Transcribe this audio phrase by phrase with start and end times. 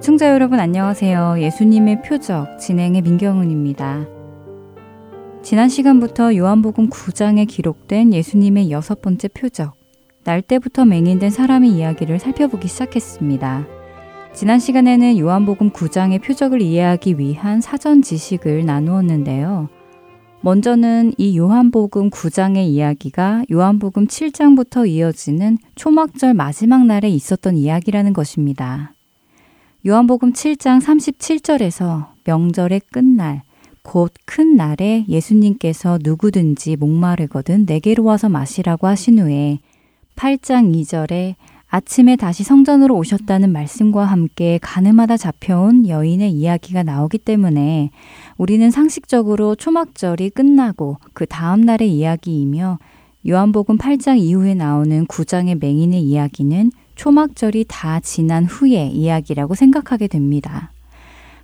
[0.00, 1.36] 애청자 여러분 안녕하세요.
[1.40, 4.06] 예수님의 표적 진행의 민경훈입니다.
[5.42, 9.74] 지난 시간부터 요한복음 9장에 기록된 예수님의 여섯 번째 표적,
[10.24, 13.66] 날 때부터 맹인된 사람의 이야기를 살펴보기 시작했습니다.
[14.32, 19.68] 지난 시간에는 요한복음 9장의 표적을 이해하기 위한 사전 지식을 나누었는데요.
[20.40, 28.94] 먼저는 이 요한복음 9장의 이야기가 요한복음 7장부터 이어지는 초막절 마지막 날에 있었던 이야기라는 것입니다.
[29.86, 33.40] 요한복음 7장 37절에서 명절의 끝날,
[33.82, 39.58] 곧 큰 날에 예수님께서 누구든지 목마르거든 내게로 와서 마시라고 하신 후에
[40.16, 41.34] 8장 2절에
[41.68, 47.90] 아침에 다시 성전으로 오셨다는 말씀과 함께 가늠하다 잡혀온 여인의 이야기가 나오기 때문에
[48.36, 52.78] 우리는 상식적으로 초막절이 끝나고 그 다음 날의 이야기이며
[53.26, 56.70] 요한복음 8장 이후에 나오는 9장의 맹인의 이야기는
[57.00, 60.70] 초막절이 다 지난 후의 이야기라고 생각하게 됩니다.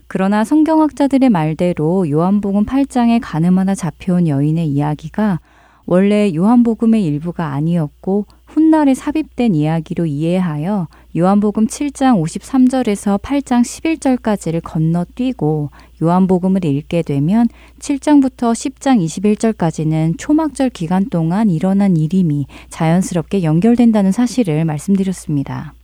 [0.06, 5.40] 그러나 성경학자들의 말대로 요한복음 8장에 가늠하다 잡혀온 여인의 이야기가
[5.86, 15.70] 원래 요한복음의 일부가 아니었고 훗날에 삽입된 이야기로 이해하여 요한복음 7장 53절에서 8장 11절까지를 건너뛰고
[16.02, 25.74] 요한복음을 읽게 되면 7장부터 10장 21절까지는 초막절 기간 동안 일어난 일임이 자연스럽게 연결된다는 사실을 말씀드렸습니다.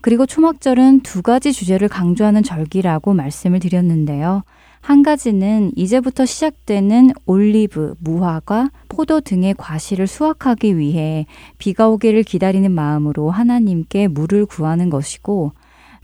[0.00, 4.44] 그리고 초막절은 두 가지 주제를 강조하는 절기라고 말씀을 드렸는데요.
[4.80, 11.26] 한 가지는 이제부터 시작되는 올리브, 무화과, 포도 등의 과실을 수확하기 위해
[11.58, 15.52] 비가 오기를 기다리는 마음으로 하나님께 물을 구하는 것이고,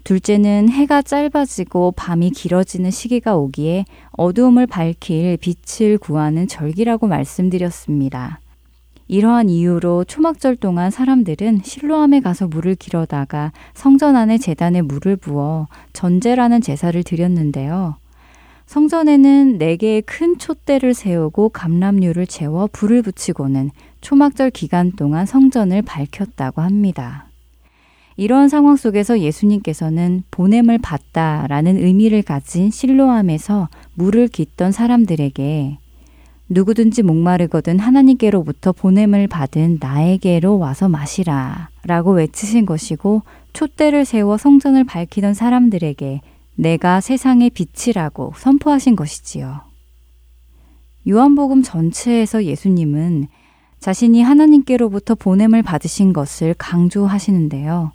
[0.04, 8.40] 둘째는 해가 짧아지고 밤이 길어지는 시기가 오기에 어두움을 밝힐 빛을 구하는 절기라고 말씀드렸습니다.
[9.08, 16.60] 이러한 이유로 초막절 동안 사람들은 실로암에 가서 물을 길어다가 성전 안의 재단에 물을 부어 전제라는
[16.60, 17.96] 제사를 드렸는데요.
[18.66, 26.60] 성전에는 네 개의 큰 촛대를 세우고 감람류를 재워 불을 붙이고는 초막절 기간 동안 성전을 밝혔다고
[26.62, 27.26] 합니다.
[28.16, 35.78] 이러한 상황 속에서 예수님께서는 보냄을 받다라는 의미를 가진 실로암에서 물을 깃던 사람들에게
[36.48, 43.22] 누구든지 목마르거든 하나님께로부터 보냄을 받은 나에게로 와서 마시라 라고 외치신 것이고
[43.52, 46.20] 촛대를 세워 성전을 밝히던 사람들에게
[46.56, 49.60] 내가 세상의 빛이라고 선포하신 것이지요.
[51.08, 53.28] 요한복음 전체에서 예수님은
[53.78, 57.92] 자신이 하나님께로부터 보냄을 받으신 것을 강조하시는데요.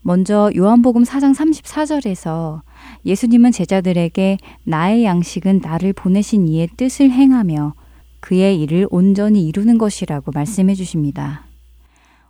[0.00, 2.62] 먼저 요한복음 4장 34절에서
[3.04, 7.74] 예수님은 제자들에게 나의 양식은 나를 보내신 이의 뜻을 행하며
[8.20, 11.44] 그의 일을 온전히 이루는 것이라고 말씀해 주십니다.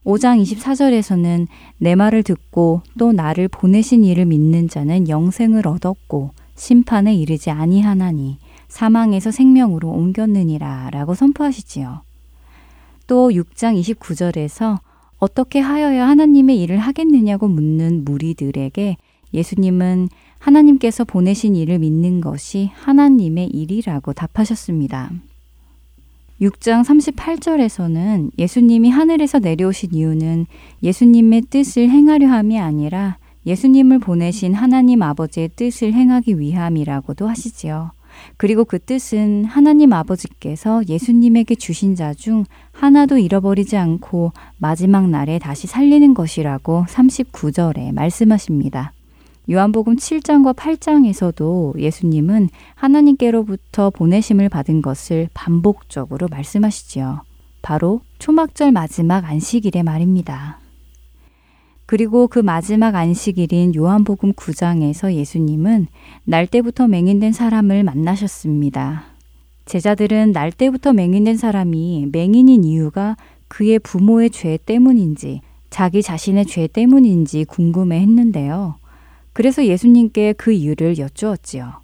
[0.04, 1.46] 5장 24절에서는
[1.78, 9.30] 내 말을 듣고 또 나를 보내신 이를 믿는 자는 영생을 얻었고 심판에 이르지 아니하나니 사망에서
[9.30, 12.02] 생명으로 옮겼느니라 라고 선포하시지요.
[13.06, 14.78] 또 6장 29절에서
[15.18, 18.96] 어떻게 하여야 하나님의 일을 하겠느냐고 묻는 무리들에게
[19.34, 20.08] 예수님은
[20.38, 25.12] 하나님께서 보내신 일을 믿는 것이 하나님의 일이라고 답하셨습니다.
[26.42, 30.46] 6장 38절에서는 예수님이 하늘에서 내려오신 이유는
[30.82, 37.92] 예수님의 뜻을 행하려 함이 아니라 예수님을 보내신 하나님 아버지의 뜻을 행하기 위함이라고도 하시지요.
[38.36, 45.66] 그리고 그 뜻은 하나님 아버지께서 예수님에게 주신 자 중 하나도 잃어버리지 않고 마지막 날에 다시
[45.68, 48.92] 살리는 것이라고 39절에 말씀하십니다.
[49.50, 57.22] 요한복음 7장과 8장에서도 예수님은 하나님께로부터 보내심을 받은 것을 반복적으로 말씀하시지요.
[57.60, 60.60] 바로 초막절 마지막 안식일의 말입니다.
[61.86, 65.88] 그리고 그 마지막 안식일인 요한복음 9장에서 예수님은
[66.24, 69.04] 날 때부터 맹인된 사람을 만나셨습니다.
[69.64, 73.16] 제자들은 날 때부터 맹인된 사람이 맹인인 이유가
[73.48, 78.76] 그의 부모의 죄 때문인지 자기 자신의 죄 때문인지 궁금해 했는데요.
[79.32, 81.80] 그래서 예수님께 그 이유를 여쭈었지요.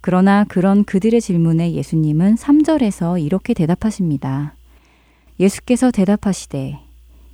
[0.00, 4.54] 그러나 그런 그들의 질문에 예수님은 3절에서 이렇게 대답하십니다.
[5.38, 6.78] 예수께서 대답하시되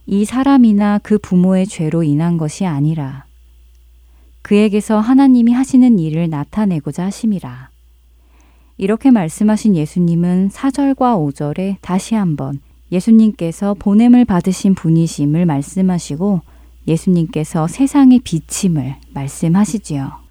[0.07, 3.27] 이 사람이나 그 부모의 죄로 인한 것이 아니라
[4.43, 7.71] 그에게서 하나님이 하시는 일을 나타내고자 하심이라.
[8.79, 12.59] 이렇게 말씀하신 예수님은 4절과 5절에 다시 한번
[12.91, 16.41] 예수님께서 보냄을 받으신 분이심을 말씀하시고
[16.87, 20.23] 예수님께서 세상의 비침을 말씀하시지요.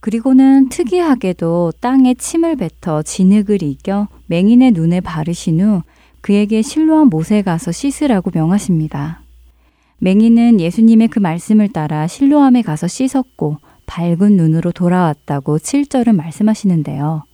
[0.00, 5.82] 그리고는 특이하게도 땅에 침을 뱉어 진흙을 이겨 맹인의 눈에 바르신 후
[6.20, 9.22] 그에게 실로한 못에 가서 씻으라고 명하십니다.
[9.98, 17.24] 맹인은 예수님의 그 말씀을 따라 실로함에 가서 씻었고 밝은 눈으로 돌아왔다고 7절은 말씀하시는데요.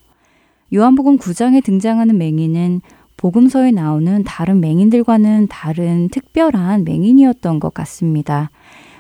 [0.73, 2.81] 요한복음 9장에 등장하는 맹인은
[3.17, 8.51] 복음서에 나오는 다른 맹인들과는 다른 특별한 맹인이었던 것 같습니다.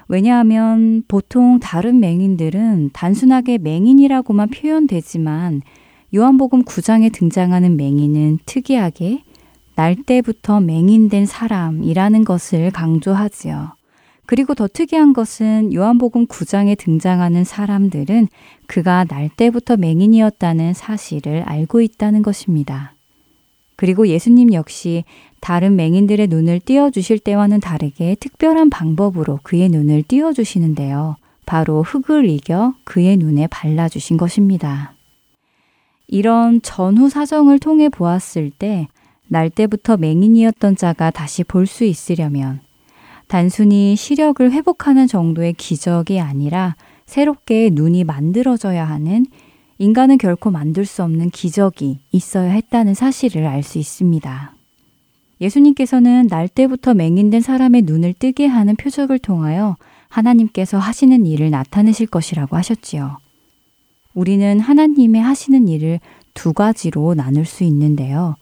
[0.08, 5.62] 왜냐하면 보통 다른 맹인들은 단순하게 맹인이라고만 표현되지만
[6.14, 9.24] 요한복음 9장에 등장하는 맹인은 특이하게
[9.74, 13.72] 날 때부터 맹인된 사람이라는 것을 강조하지요.
[14.26, 18.28] 그리고 더 특이한 것은 요한복음 9장에 등장하는 사람들은
[18.66, 22.93] 그가 날 때부터 맹인이었다는 사실을 알고 있다는 것입니다.
[23.76, 25.04] 그리고 예수님 역시
[25.40, 31.16] 다른 맹인들의 눈을 띄어주실 때와는 다르게 특별한 방법으로 그의 눈을 띄어주시는데요.
[31.46, 34.94] 바로 흙을 이겨 그의 눈에 발라주신 것입니다.
[36.06, 38.88] 이런 전후 사정을 통해 보았을 때,
[39.28, 42.60] 날 때부터 맹인이었던 자가 다시 볼 수 있으려면,
[43.26, 46.76] 단순히 시력을 회복하는 정도의 기적이 아니라
[47.06, 49.26] 새롭게 눈이 만들어져야 하는
[49.78, 54.54] 인간은 결코 만들 수 없는 기적이 있어야 했다는 사실을 알 수 있습니다.
[55.40, 59.76] 예수님께서는 날 때부터 맹인된 사람의 눈을 뜨게 하는 표적을 통하여
[60.08, 63.18] 하나님께서 하시는 일을 나타내실 것이라고 하셨지요.
[64.14, 65.98] 우리는 하나님의 하시는 일을
[66.34, 68.36] 두 가지로 나눌 수 있는데요.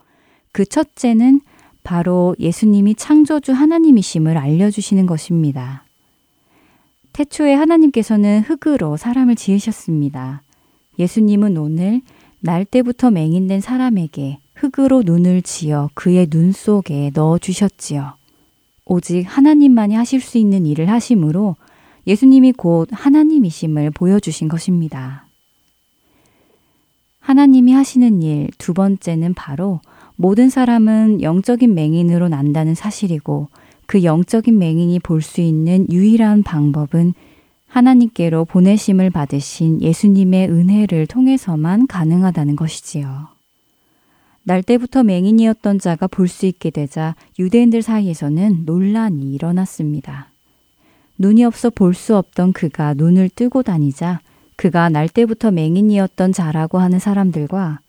[0.52, 1.40] 그 첫째는
[1.82, 5.84] 바로 예수님이 창조주 하나님이심을 알려주시는 것입니다.
[7.14, 10.42] 태초에 하나님께서는 흙으로 사람을 지으셨습니다.
[10.98, 12.02] 예수님은 오늘
[12.40, 18.14] 날 때부터 맹인된 사람에게 흙으로 눈을 지어 그의 눈 속에 넣어 주셨지요.
[18.84, 21.56] 오직 하나님만이 하실 수 있는 일을 하심으로
[22.06, 25.26] 예수님이 곧 하나님이심을 보여주신 것입니다.
[27.20, 29.80] 하나님이 하시는 일 두 번째는 바로
[30.16, 33.48] 모든 사람은 영적인 맹인으로 난다는 사실이고
[33.86, 37.14] 그 영적인 맹인이 볼 수 있는 유일한 방법은
[37.72, 43.28] 하나님께로 보내심을 받으신 예수님의 은혜를 통해서만 가능하다는 것이지요.
[44.44, 50.28] 날 때부터 맹인이었던 자가 볼 수 있게 되자 유대인들 사이에서는 논란이 일어났습니다.
[51.16, 54.20] 눈이 없어 볼 수 없던 그가 눈을 뜨고 다니자
[54.56, 57.80] 그가 날 때부터 맹인이었던 자라고 하는 사람들과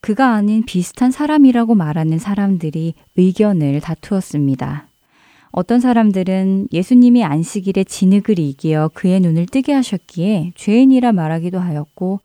[0.00, 4.86] 그가 아닌 비슷한 사람이라고 말하는 사람들이 의견을 다투었습니다.
[5.52, 12.20] 어떤 사람들은 예수님이 안식일에 진흙을 이기어 그의 눈을 뜨게 하셨기에 죄인이라 말하기도 하였고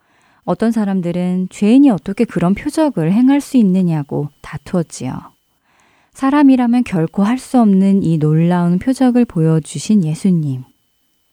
[0.45, 5.11] 어떤 사람들은 죄인이 어떻게 그런 표적을 행할 수 있느냐고 다투었지요.
[6.13, 10.63] 사람이라면 결코 할 수 없는 이 놀라운 표적을 보여주신 예수님.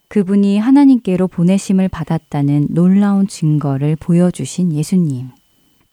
[0.08, 5.30] 그분이 하나님께로 보내심을 받았다는 놀라운 증거를 보여주신 예수님.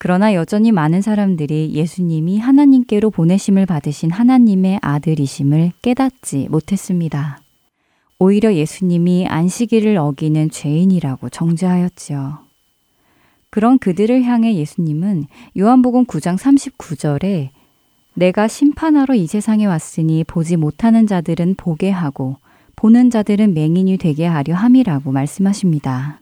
[0.04, 7.40] 그러나 여전히 많은 사람들이 예수님이 하나님께로 보내심을 받으신 하나님의 아들이심을 깨닫지 못했습니다.
[8.18, 12.40] 오히려 예수님이 안식일을 어기는 죄인이라고 정죄하였지요.
[13.52, 15.26] 그런 그들을 향해 예수님은
[15.60, 17.50] 요한복음 9장 39절에
[18.16, 22.38] 내가 심판하러 이 세상에 왔으니 보지 못하는 자들은 보게 하고
[22.76, 26.21] 보는 자들은 맹인이 되게 하려 함이라고 말씀하십니다.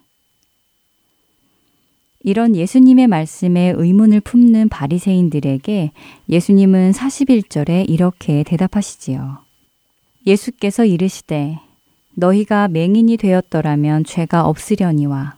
[2.21, 5.91] 이런 예수님의 말씀에 의문을 품는 바리새인들에게
[6.29, 9.37] 예수님은 41절에 이렇게 대답하시지요.
[10.27, 11.59] 예수께서 이르시되
[12.15, 15.37] 너희가 맹인이 되었더라면 죄가 없으려니와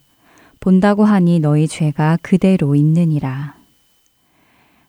[0.60, 3.56] 본다고 하니 너희 죄가 그대로 있느니라.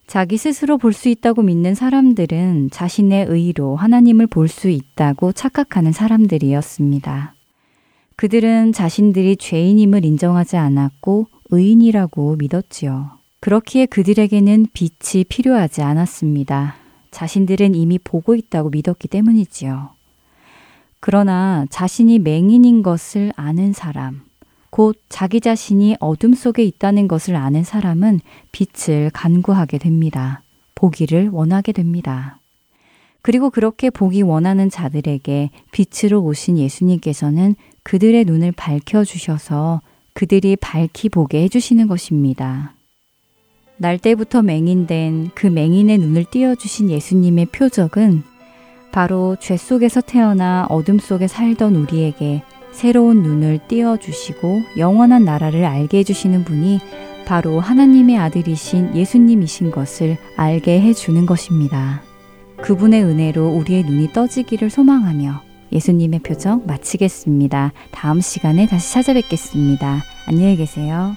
[0.07, 7.35] 자기 스스로 볼 수 있다고 믿는 사람들은 자신의 의로 하나님을 볼 수 있다고 착각하는 사람들이었습니다.
[8.15, 13.11] 그들은 자신들이 죄인임을 인정하지 않았고 의인이라고 믿었지요.
[13.39, 16.75] 그렇기에 그들에게는 빛이 필요하지 않았습니다.
[17.11, 19.91] 자신들은 이미 보고 있다고 믿었기 때문이지요.
[20.99, 24.23] 그러나 자신이 맹인인 것을 아는 사람,
[24.71, 30.41] 곧 자기 자신이 어둠 속에 있다는 것을 아는 사람은 빛을 간구하게 됩니다.
[30.73, 32.39] 보기를 원하게 됩니다.
[33.21, 39.81] 그리고 그렇게 보기 원하는 자들에게 빛으로 오신 예수님께서는 그들의 눈을 밝혀주셔서
[40.13, 42.75] 그들이 밝히 보게 해주시는 것입니다.
[43.77, 48.23] 날 때부터 맹인된 그 맹인의 눈을 띄워주신 예수님의 표적은
[48.91, 56.43] 바로 죄 속에서 태어나 어둠 속에 살던 우리에게 새로운 눈을 띄워주시고 영원한 나라를 알게 해주시는
[56.43, 56.79] 분이
[57.25, 62.01] 바로 하나님의 아들이신 예수님이신 것을 알게 해주는 것입니다.
[62.57, 67.73] 그분의 은혜로 우리의 눈이 떠지기를 소망하며 예수님의 표정 마치겠습니다.
[67.91, 70.03] 다음 시간에 다시 찾아뵙겠습니다.
[70.27, 71.15] 안녕히 계세요.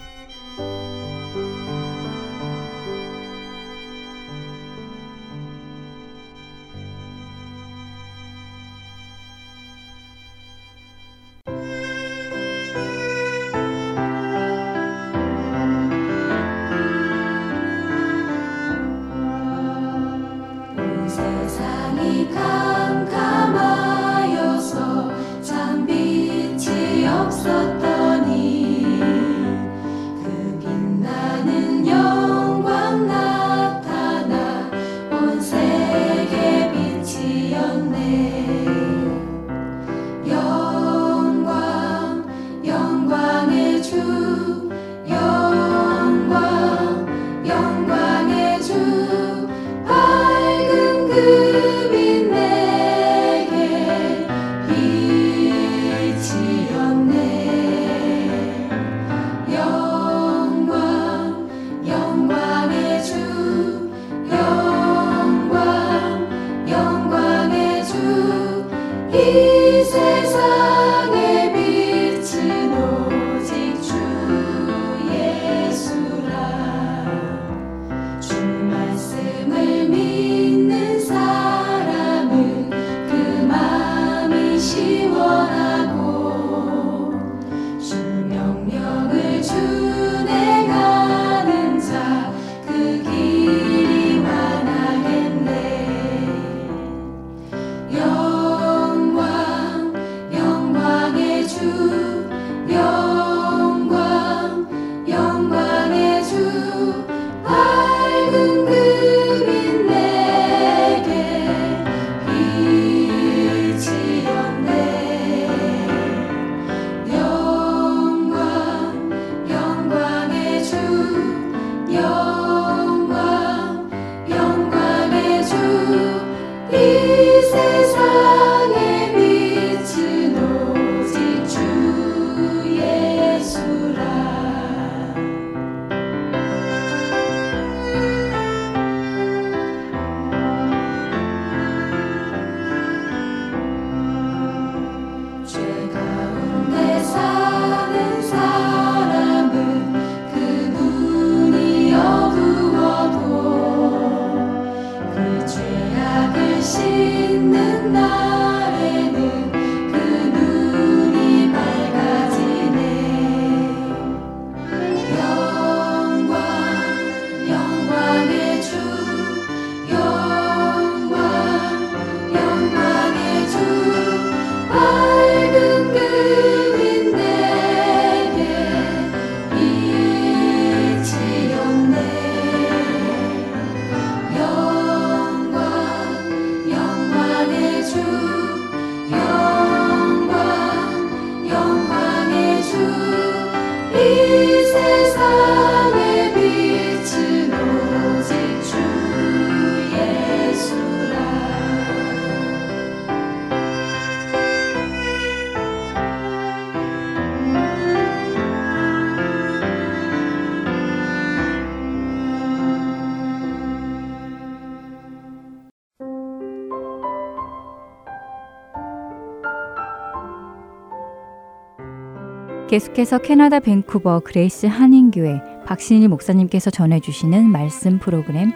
[222.68, 228.50] 계속해서 캐나다 밴쿠버 그레이스 한인교회 박신일 목사님께서 전해주시는 말씀 프로그램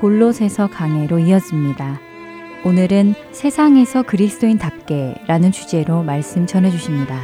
[0.00, 2.00] 골로새서 강해로 이어집니다.
[2.64, 7.20] 오늘은 세상에서 그리스도인답게 라는 주제로 말씀 전해주십니다.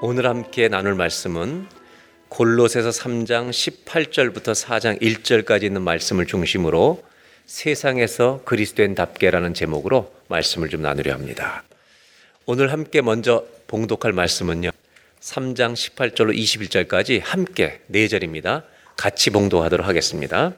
[0.00, 1.66] 오늘 함께 나눌 말씀은
[2.28, 7.02] 골로새서 3장 18절부터 4장 1절까지 있는 말씀을 중심으로
[7.46, 11.64] 세상에서 그리스도인답게라는 제목으로 말씀을 좀 나누려 합니다.
[12.46, 14.70] 오늘 함께 먼저 봉독할 말씀은요.
[15.20, 18.64] 3장 18절로 21절까지 함께 4절입니다.
[18.96, 20.52] 같이 봉독하도록 하겠습니다.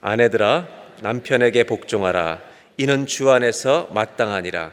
[0.00, 0.68] 아내들아
[1.02, 2.40] 남편에게 복종하라
[2.76, 4.72] 이는 주 안에서 마땅하니라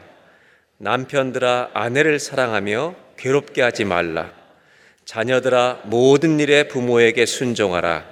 [0.78, 4.32] 남편들아 아내를 사랑하며 괴롭게 하지 말라.
[5.04, 8.04] 자녀들아 모든 일에 부모에게 순종하라.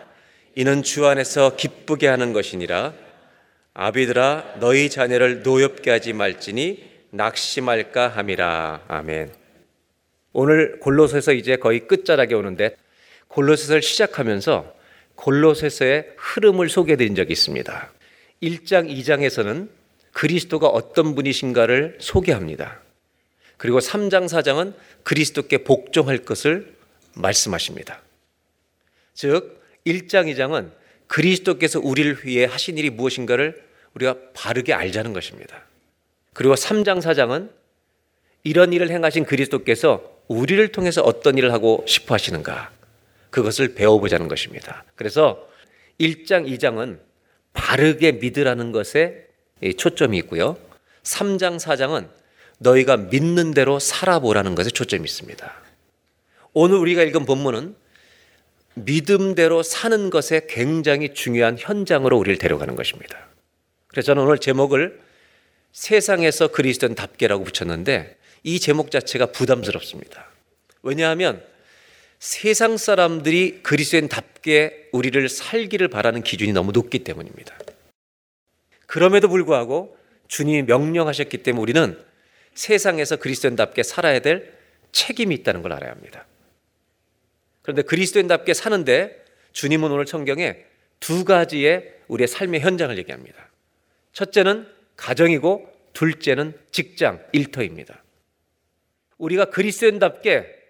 [0.55, 3.04] 이는 주 안에서 기쁘게 하는 것이니라.
[3.75, 8.85] 아비들아 너희 자녀를 노엽게 하지 말지니 낙심할까 함이라.
[8.87, 9.33] 아멘.
[10.33, 12.77] 오늘 골로새서 이제 거의 끝자락에 오는데
[13.29, 14.73] 골로새서를 시작하면서
[15.17, 17.93] 골로새서의 흐름을 소개해 드린 적이 있습니다.
[18.43, 19.69] 1장, 2장에서는
[20.13, 22.81] 그리스도가 어떤 분이신가를 소개합니다.
[23.57, 26.75] 그리고 3장, 4장은 그리스도께 복종할 것을
[27.15, 28.03] 말씀하십니다.
[29.15, 30.71] 즉, 1장, 2장은
[31.09, 33.64] 그리스도께서 우리를 위해 하신 일이 무엇인가를
[33.95, 35.63] 우리가 바르게 알자는 것입니다.
[36.33, 37.51] 그리고 3장, 4장은
[38.43, 42.71] 이런 일을 행하신 그리스도께서 우리를 통해서 어떤 일을 하고 싶어 하시는가
[43.31, 44.85] 그것을 배워보자는 것입니다.
[44.97, 45.49] 그래서
[46.01, 46.99] 1장, 2장은
[47.53, 49.27] 바르게 믿으라는 것에
[49.77, 50.57] 초점이 있고요.
[51.05, 52.09] 3장, 4장은
[52.59, 55.53] 너희가 믿는 대로 살아보라는 것에 초점이 있습니다.
[56.53, 57.77] 오늘 우리가 읽은 본문은
[58.75, 63.29] 믿음대로 사는 것에 굉장히 중요한 현장으로 우리를 데려가는 것입니다.
[63.95, 65.01] 그래서 저는 오늘 제목을
[65.71, 70.27] 세상에서 그리스도인답게라고 붙였는데 이 제목 자체가 부담스럽습니다.
[70.83, 71.41] 왜냐하면
[72.19, 77.57] 세상 사람들이 그리스도인답게 우리를 살기를 바라는 기준이 너무 높기 때문입니다.
[78.87, 79.97] 그럼에도 불구하고
[80.27, 82.05] 주님이 명령하셨기 때문에 우리는
[82.55, 84.53] 세상에서 그리스도인답게 살아야 될
[84.91, 86.27] 책임이 있다는 걸 알아야 합니다.
[87.63, 90.65] 그런데 그리스도인답게 사는데 주님은 오늘 성경에
[90.99, 93.44] 두 가지의 우리의 삶의 현장을 얘기합니다.
[94.15, 94.67] 첫째는
[94.97, 98.03] 가정이고 둘째는 직장, 일터입니다.
[99.19, 100.63] 우리가 그리스도인답게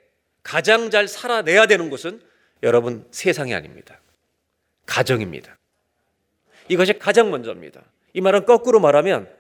[0.43, 2.21] 가장 잘 살아내야 되는 곳은
[2.63, 4.01] 여러분 세상이 아닙니다.
[4.87, 5.57] 가정입니다.
[6.69, 7.83] 이것이 가장 먼저입니다.
[8.13, 9.31] 이 말은 거꾸로 말하면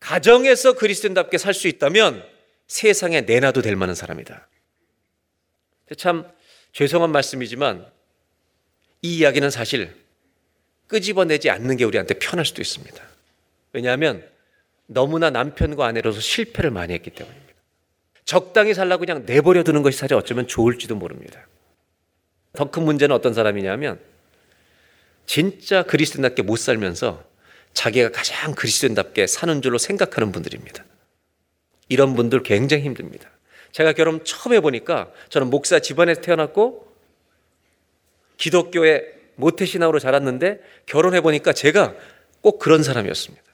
[0.00, 2.24] 가정에서 그리스도인답게 살 수 있다면
[2.66, 4.48] 세상에 내놔도 될 만한 사람이다.
[5.96, 6.28] 참
[6.72, 7.90] 죄송한 말씀이지만
[9.02, 9.94] 이 이야기는 사실
[10.88, 13.15] 끄집어내지 않는 게 우리한테 편할 수도 있습니다.
[13.76, 14.26] 왜냐하면
[14.86, 17.52] 너무나 남편과 아내로서 실패를 많이 했기 때문입니다.
[18.24, 21.46] 적당히 살라고 그냥 내버려 두는 것이 사실 어쩌면 좋을지도 모릅니다.
[22.54, 24.00] 더 큰 문제는 어떤 사람이냐면
[25.26, 27.22] 진짜 그리스도인답게 못 살면서
[27.74, 30.82] 자기가 가장 그리스도인답게 사는 줄로 생각하는 분들입니다.
[31.90, 33.28] 이런 분들 굉장히 힘듭니다.
[33.72, 36.90] 제가 결혼 처음 해보니까 저는 목사 집안에서 태어났고
[38.38, 41.94] 기독교의 모태신앙으로 자랐는데 결혼해보니까 제가
[42.40, 43.45] 꼭 그런 사람이었습니다.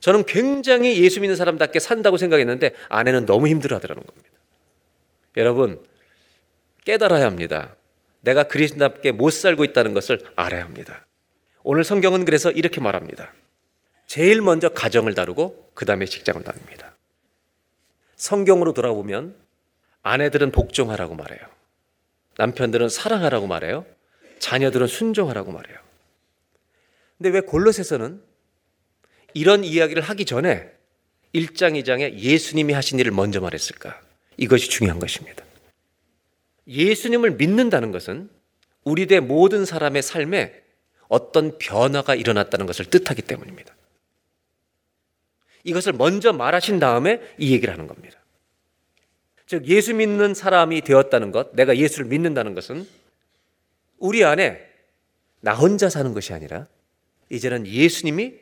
[0.00, 4.28] 저는 굉장히 예수 믿는 사람답게 산다고 생각했는데 아내는 너무 힘들어 하더라는 겁니다.
[5.36, 5.84] 여러분,
[6.84, 7.76] 깨달아야 합니다.
[8.20, 11.06] 내가 그리스도답게 못 살고 있다는 것을 알아야 합니다.
[11.62, 13.32] 오늘 성경은 그래서 이렇게 말합니다.
[14.06, 16.96] 제일 먼저 가정을 다루고 그 다음에 직장을 다룹니다.
[18.16, 19.36] 성경으로 돌아보면
[20.02, 21.40] 아내들은 복종하라고 말해요.
[22.38, 23.84] 남편들은 사랑하라고 말해요.
[24.38, 25.76] 자녀들은 순종하라고 말해요.
[27.18, 28.22] 근데 왜 골로새서는
[29.34, 30.70] 이런 이야기를 하기 전에
[31.34, 34.00] 1장, 2장에 예수님이 하신 일을 먼저 말했을까?
[34.36, 35.44] 이것이 중요한 것입니다.
[36.66, 38.30] 예수님을 믿는다는 것은
[38.84, 40.62] 우리 대 모든 사람의 삶에
[41.08, 43.74] 어떤 변화가 일어났다는 것을 뜻하기 때문입니다.
[45.64, 48.18] 이것을 먼저 말하신 다음에 이 얘기를 하는 겁니다.
[49.46, 52.86] 즉, 예수 믿는 사람이 되었다는 것, 내가 예수를 믿는다는 것은
[53.98, 54.66] 우리 안에
[55.40, 56.66] 나 혼자 사는 것이 아니라
[57.30, 58.34] 이제는 예수님이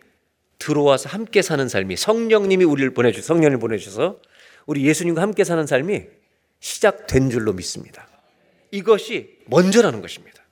[0.58, 4.20] 들어와서 함께 사는 삶이 성령님이 우리를 보내주 성령을 보내주셔서
[4.66, 6.04] 우리 예수님과 함께 사는 삶이
[6.60, 8.08] 시작된 줄로 믿습니다.
[8.70, 10.42] 이것이 먼저라는 것입니다.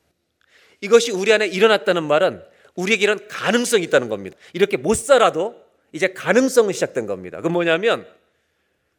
[0.81, 2.43] 이것이 우리 안에 일어났다는 말은
[2.75, 4.37] 우리에게 이런 가능성이 있다는 겁니다.
[4.53, 5.57] 이렇게 못 살아도
[5.93, 7.41] 이제 가능성은 시작된 겁니다.
[7.41, 8.07] 그 뭐냐면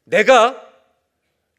[0.06, 0.62] 내가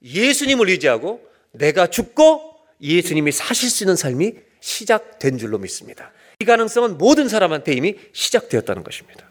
[0.03, 6.13] 예수님을 의지하고 내가 죽고 예수님이 사실 수 있는 삶이 시작된 줄로 믿습니다.
[6.41, 9.31] 이 가능성은 모든 사람한테 이미 시작되었다는 것입니다.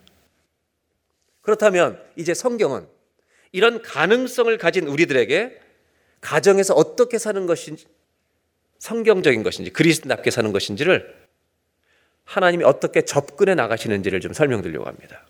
[1.46, 2.88] 그렇다면 이제 성경은
[3.52, 5.62] 이런 가능성을 가진 우리들에게
[6.20, 7.86] 가정에서 어떻게 사는 것인지
[8.80, 11.26] 성경적인 것인지 그리스도답게 사는 것인지를
[12.24, 15.26] 하나님이 어떻게 접근해 나가시는지를 좀 설명드리려고 합니다.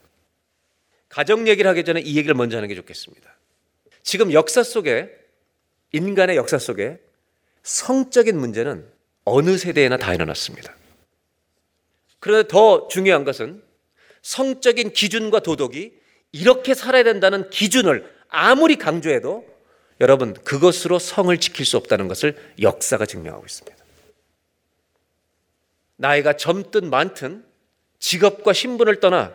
[1.10, 3.36] 가정 얘기를 하기 전에 이 얘기를 먼저 하는 게 좋겠습니다.
[4.02, 5.14] 지금 역사 속에
[5.92, 6.98] 인간의 역사 속에
[7.62, 8.88] 성적인 문제는
[9.24, 10.74] 어느 세대에나 다 일어났습니다.
[12.20, 13.62] 그런데 더 중요한 것은
[14.22, 16.05] 성적인 기준과 도덕이
[16.36, 19.46] 이렇게 살아야 된다는 기준을 아무리 강조해도
[20.00, 23.84] 여러분 그것으로 성을 지킬 수 없다는 것을 역사가 증명하고 있습니다.
[25.96, 27.44] 나이가 젊든 많든
[27.98, 29.32] 직업과 신분을 떠나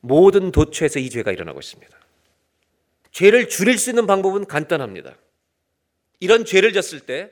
[0.00, 1.96] 모든 도처에서 이 죄가 일어나고 있습니다.
[3.12, 5.16] 죄를 줄일 수 있는 방법은 간단합니다.
[6.18, 7.30] 이런 죄를 졌을 때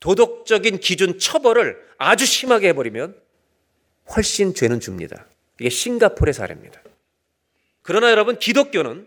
[0.00, 3.14] 도덕적인 기준 처벌을 아주 심하게 해버리면
[4.16, 5.26] 훨씬 죄는 줍니다.
[5.60, 6.80] 이게 싱가포르의 사례입니다.
[7.82, 9.06] 그러나 여러분, 기독교는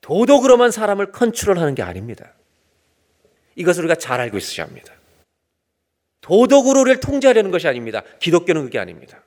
[0.00, 2.32] 도덕으로만 사람을 컨트롤하는 게 아닙니다.
[3.56, 4.92] 이것을 우리가 잘 알고 있어야 합니다.
[6.20, 8.02] 도덕으로 우리를 통제하려는 것이 아닙니다.
[8.20, 9.22] 기독교는 그게 아닙니다.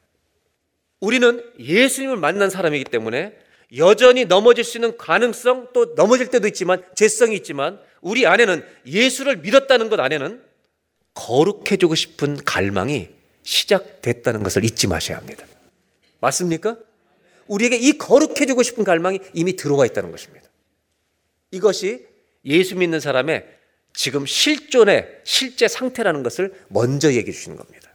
[0.99, 3.37] 우리는 예수님을 만난 사람이기 때문에
[3.77, 9.89] 여전히 넘어질 수 있는 가능성 또 넘어질 때도 있지만 죄성이 있지만 우리 안에는 예수를 믿었다는
[9.89, 10.43] 것 안에는
[11.13, 13.09] 거룩해지고 싶은 갈망이
[13.43, 15.45] 시작됐다는 것을 잊지 마셔야 합니다.
[16.19, 16.77] 맞습니까?
[17.49, 20.47] 우리에게 이 거룩해지고 싶은 갈망이 이미 들어와 있다는 것입니다.
[21.51, 22.07] 이것이
[22.45, 23.45] 예수 믿는 사람의
[23.93, 27.91] 지금 실존의 실제 상태라는 것을 먼저 얘기해 주시는 겁니다.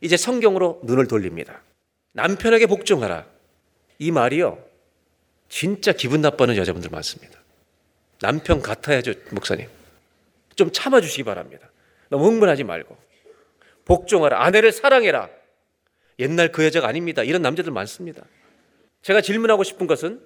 [0.00, 1.62] 이제 성경으로 눈을 돌립니다.
[2.12, 3.26] 남편에게 복종하라.
[3.98, 4.64] 이 말이요.
[5.48, 7.40] 진짜 기분 나빠하는 여자분들 많습니다.
[8.20, 9.68] 남편 같아야죠, 목사님.
[10.54, 11.70] 좀 참아주시기 바랍니다.
[12.08, 12.96] 너무 흥분하지 말고.
[13.84, 14.42] 복종하라.
[14.44, 15.28] 아내를 사랑해라.
[16.18, 17.22] 옛날 그 여자가 아닙니다.
[17.22, 18.22] 이런 남자들 많습니다.
[19.06, 20.20] 제가 질문하고 싶은 것은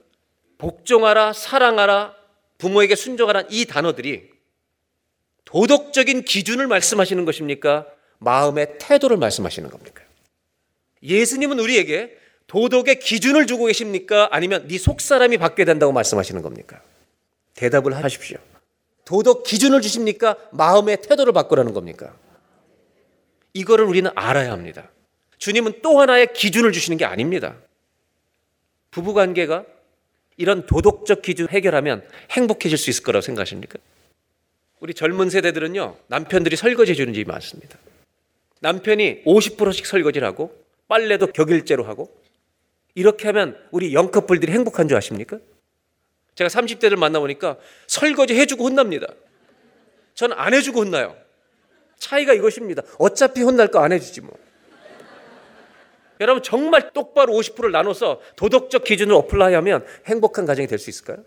[0.56, 2.14] 복종하라, 사랑하라,
[2.56, 4.30] 부모에게 순종하라 이 단어들이
[5.44, 7.86] 도덕적인 기준을 말씀하시는 것입니까?
[8.20, 10.02] 마음의 태도를 말씀하시는 겁니까?
[11.02, 12.16] 예수님은 우리에게
[12.46, 14.28] 도덕의 기준을 주고 계십니까?
[14.32, 16.80] 아니면 네 속사람이 바뀌어야 된다고 말씀하시는 겁니까?
[17.56, 18.38] 대답을 하십시오.
[19.04, 20.36] 도덕 기준을 주십니까?
[20.52, 22.16] 마음의 태도를 바꾸라는 겁니까?
[23.52, 24.90] 이거를 우리는 알아야 합니다.
[25.36, 27.56] 주님은 또 하나의 기준을 주시는 게 아닙니다.
[28.90, 29.64] 부부 관계가
[30.36, 33.78] 이런 도덕적 기준 해결하면 행복해질 수 있을 거라고 생각하십니까?
[34.80, 37.78] 우리 젊은 세대들은요, 남편들이 설거지 해주는 집이 많습니다.
[38.60, 40.54] 남편이 50%씩 설거지를 하고,
[40.88, 42.14] 빨래도 격일제로 하고,
[42.94, 45.38] 이렇게 하면 우리 영커플들이 행복한 줄 아십니까?
[46.34, 49.06] 제가 30대들 만나보니까 설거지 해주고 혼납니다.
[50.14, 51.16] 저는 안 해주고 혼나요.
[51.98, 52.82] 차이가 이것입니다.
[52.98, 54.36] 어차피 혼날 거 안 해주지 뭐.
[56.20, 61.24] 여러분 정말 똑바로 50%를 나눠서 도덕적 기준을 어플라이하면 행복한 가정이 될 수 있을까요?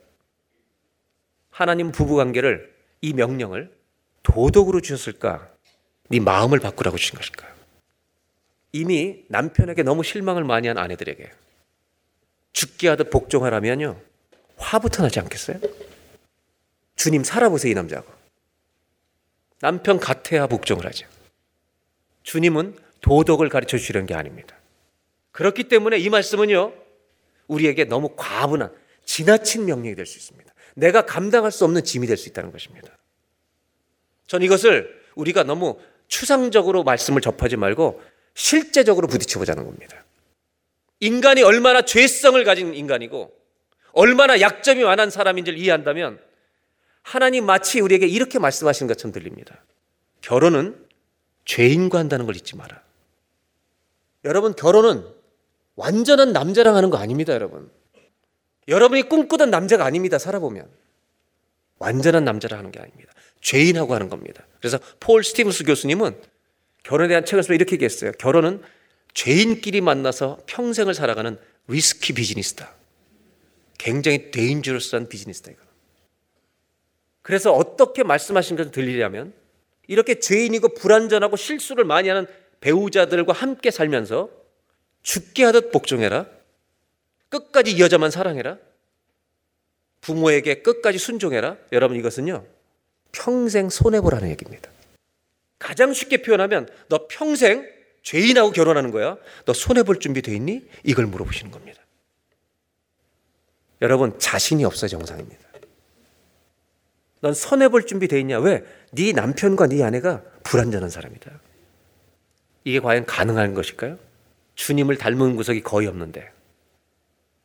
[1.50, 3.72] 하나님 부부 관계를 이 명령을
[4.24, 5.50] 도덕으로 주셨을까?
[6.10, 7.48] 네 마음을 바꾸라고 주신 것일까?
[8.72, 11.32] 이미 남편에게 너무 실망을 많이 한 아내들에게
[12.54, 14.00] 죽게 하듯 복종하라면요.
[14.58, 15.60] 화부터 나지 않겠어요?
[16.96, 18.12] 주님 살아보세요, 이 남자하고.
[19.60, 21.08] 남편 같아야 복종을 하죠.
[22.24, 24.56] 주님은 도덕을 가르쳐 주시려는 게 아닙니다.
[25.34, 26.74] 그렇기 때문에 이 말씀은요,
[27.48, 28.72] 우리에게 너무 과분한,
[29.04, 30.54] 지나친 명령이 될 수 있습니다.
[30.76, 32.98] 내가 감당할 수 없는 짐이 될 수 있다는 것입니다.
[34.28, 38.02] 전 이것을 우리가 너무 추상적으로 말씀을 접하지 말고
[38.34, 40.06] 실제적으로 부딪혀 보자는 겁니다.
[41.00, 43.32] 인간이 얼마나 죄성을 가진 인간이고
[43.92, 46.20] 얼마나 약점이 많은 사람인지를 이해한다면
[47.02, 49.62] 하나님 마치 우리에게 이렇게 말씀하시는 것처럼 들립니다.
[50.22, 50.88] 결혼은
[51.46, 52.82] 죄인과 한다는 걸 잊지 마라.
[54.24, 55.06] 여러분, 결혼은
[55.76, 57.70] 완전한 남자랑 하는 거 아닙니다, 여러분.
[58.68, 60.70] 여러분이 꿈꾸던 남자가 아닙니다, 살아보면.
[61.80, 63.12] 완전한 남자라 하는 게 아닙니다.
[63.42, 64.46] 죄인하고 하는 겁니다.
[64.60, 66.16] 그래서 폴 스티븐스 교수님은
[66.84, 68.12] 결혼에 대한 책을 쓰며 이렇게 얘기했어요.
[68.14, 68.62] 결혼은
[69.14, 72.74] 죄인끼리 만나서 평생을 살아가는 리스키 비즈니스다.
[73.78, 75.62] 굉장히 데인저러스한 비즈니스다 이거.
[77.22, 79.34] 그래서 어떻게 말씀하신 것을 들리려면
[79.88, 82.28] 이렇게 죄인이고 불완전하고 실수를 많이 하는
[82.62, 84.30] 배우자들과 함께 살면서
[85.04, 86.26] 죽게 하듯 복종해라.
[87.30, 88.58] 끝까지 이 여자만 사랑해라.
[90.02, 91.58] 부모에게 끝까지 순종해라.
[91.72, 92.46] 여러분 이것은요.
[93.12, 94.70] 평생 손해보라는 얘기입니다.
[95.60, 97.70] 가장 쉽게 표현하면 너 평생
[98.02, 99.18] 죄인하고 결혼하는 거야.
[99.46, 100.68] 너 손해볼 준비 돼 있니?
[100.84, 101.82] 이걸 물어보시는 겁니다.
[103.82, 105.42] 여러분 자신이 없어 정상입니다.
[107.22, 108.40] 넌 손해볼 준비 돼 있냐?
[108.40, 108.66] 왜?
[108.92, 111.32] 네 남편과 네 아내가 불완전한 사람이다.
[112.66, 113.98] 이게 과연 가능한 것일까요?
[114.56, 116.32] 주님을 닮은 구석이 거의 없는데.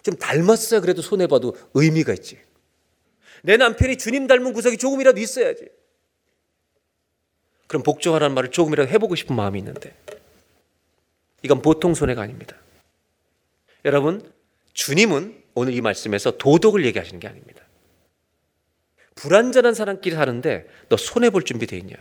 [0.03, 2.41] 좀 닮았어야 그래도 손해 봐도 의미가 있지.
[3.43, 5.69] 내 남편이 주님 닮은 구석이 조금이라도 있어야지.
[7.67, 9.95] 그럼 복종하라는 말을 조금이라도 해보고 싶은 마음이 있는데.
[11.43, 12.57] 이건 보통 손해가 아닙니다.
[13.85, 14.33] 여러분,
[14.73, 17.65] 주님은 오늘 이 말씀에서 도덕을 얘기하시는 게 아닙니다.
[19.15, 21.97] 불완전한 사람끼리 사는데 너 손해 볼 준비 돼 있냐?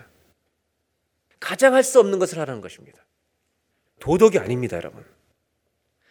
[1.40, 3.04] 가장 할 수 없는 것을 하라는 것입니다.
[4.00, 5.04] 도덕이 아닙니다, 여러분.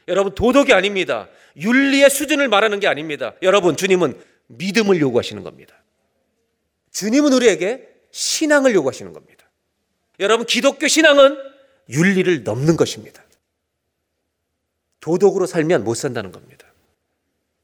[0.09, 1.29] 여러분, 도덕이 아닙니다.
[1.57, 3.35] 윤리의 수준을 말하는 게 아닙니다.
[3.42, 5.75] 여러분, 주님은 믿음을 요구하시는 겁니다.
[6.92, 9.44] 주님은 우리에게 신앙을 요구하시는 겁니다.
[10.20, 11.37] 여러분, 기독교 신앙은
[11.88, 13.22] 윤리를 넘는 것입니다.
[15.01, 16.66] 도덕으로 살면 못 산다는 겁니다.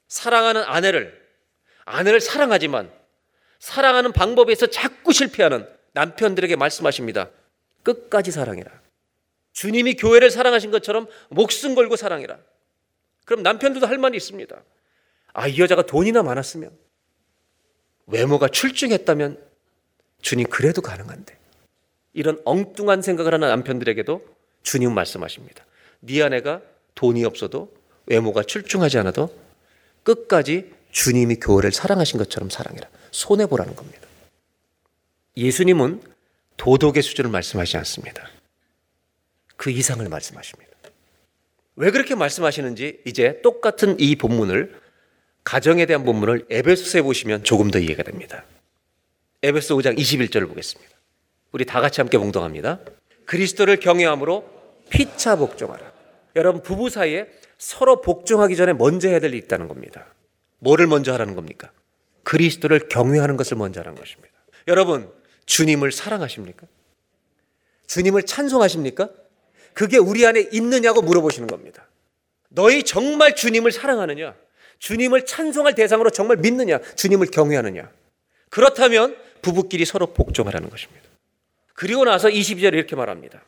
[0.08, 1.22] 사랑하는 아내를
[1.84, 2.92] 아내를 사랑하지만
[3.58, 7.30] 사랑하는 방법에서 자꾸 실패하는 남편들에게 말씀하십니다.
[7.82, 8.81] 끝까지 사랑해라.
[9.52, 12.38] 주님이 교회를 사랑하신 것처럼 목숨 걸고 사랑해라.
[13.24, 14.62] 그럼 남편들도 할 말이 있습니다.
[15.34, 16.70] 아, 이 여자가 돈이나 많았으면,
[18.06, 19.38] 외모가 출중했다면,
[20.20, 21.38] 주님 그래도 가능한데.
[22.14, 24.22] 이런 엉뚱한 생각을 하는 남편들에게도
[24.62, 25.64] 주님 말씀하십니다.
[26.00, 26.60] 네 아내가
[26.94, 27.72] 돈이 없어도
[28.06, 29.34] 외모가 출중하지 않아도
[30.02, 32.88] 끝까지 주님이 교회를 사랑하신 것처럼 사랑해라.
[33.12, 34.06] 손해보라는 겁니다.
[35.36, 36.02] 예수님은
[36.58, 38.28] 도덕의 수준을 말씀하지 않습니다.
[39.62, 40.72] 그 이상을 말씀하십니다.
[41.76, 44.80] 왜 그렇게 말씀하시는지 이제 똑같은 이 본문을
[45.44, 48.44] 가정에 대한 본문을 에베소서에 보시면 조금 더 이해가 됩니다.
[49.40, 50.92] 에베소 5장 21절을 보겠습니다.
[51.52, 52.80] 우리 다 같이 함께 봉동합니다.
[53.24, 54.50] 그리스도를 경외함으로
[54.90, 55.92] 피차 복종하라.
[56.34, 60.12] 여러분 부부 사이에 서로 복종하기 전에 먼저 해야 될 일이 있다는 겁니다.
[60.58, 61.70] 뭐를 먼저 하라는 겁니까?
[62.24, 64.34] 그리스도를 경외하는 것을 먼저 하라는 것입니다.
[64.66, 65.08] 여러분
[65.46, 66.66] 주님을 사랑하십니까?
[67.86, 69.21] 주님을 찬송하십니까?
[69.74, 71.86] 그게 우리 안에 있느냐고 물어보시는 겁니다.
[72.48, 74.34] 너희 정말 주님을 사랑하느냐?
[74.78, 76.80] 주님을 찬송할 대상으로 정말 믿느냐?
[76.96, 77.90] 주님을 경외하느냐?
[78.50, 81.08] 그렇다면 부부끼리 서로 복종하라는 것입니다.
[81.74, 83.42] 그리고 나서 22절에 이렇게 말합니다.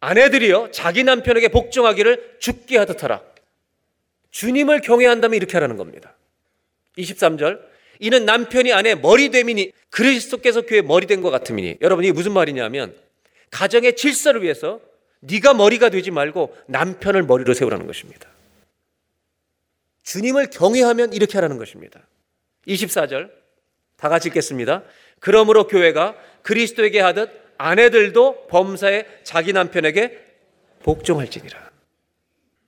[0.00, 3.22] 아내들이여 자기 남편에게 복종하기를 죽게 하듯 하라.
[4.32, 6.16] 주님을 경외한다면 이렇게 하라는 겁니다.
[6.98, 7.60] 23절
[8.00, 12.96] 이는 남편이 아내 머리 됨이니 그리스도께서 교회 머리 된 것 같음이니 여러분 이게 무슨 말이냐면
[13.50, 14.80] 가정의 질서를 위해서
[15.22, 18.28] 네가 머리가 되지 말고 남편을 머리로 세우라는 것입니다.
[20.02, 22.00] 주님을 경외하면 이렇게 하라는 것입니다.
[22.66, 23.30] 24절
[23.96, 24.82] 다 같이 읽겠습니다.
[25.20, 30.18] 그러므로 교회가 그리스도에게 하듯 아내들도 범사에 자기 남편에게
[30.82, 31.70] 복종할지니라.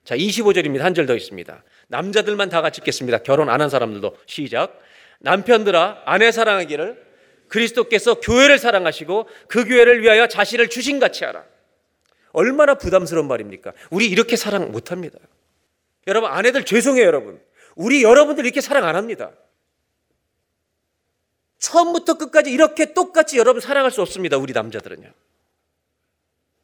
[0.05, 0.79] 자, 25절입니다.
[0.79, 1.63] 한 절 더 있습니다.
[1.87, 3.17] 남자들만 다 같이 읽겠습니다.
[3.19, 4.79] 결혼 안 한 사람들도 시작.
[5.19, 7.03] 남편들아 아내 사랑하기를
[7.49, 11.43] 그리스도께서 교회를 사랑하시고 그 교회를 위하여 자신을 주신 같이 하라.
[12.35, 13.71] 얼마나 부담스러운 말입니까?
[13.89, 15.17] 우리 이렇게 사랑 못 합니다.
[16.05, 17.41] 여러분, 아내들 죄송해요, 여러분.
[17.75, 19.31] 우리 여러분들 이렇게 사랑 안 합니다.
[21.59, 24.37] 처음부터 끝까지 이렇게 똑같이 여러분 사랑할 수 없습니다.
[24.37, 25.09] 우리 남자들은요.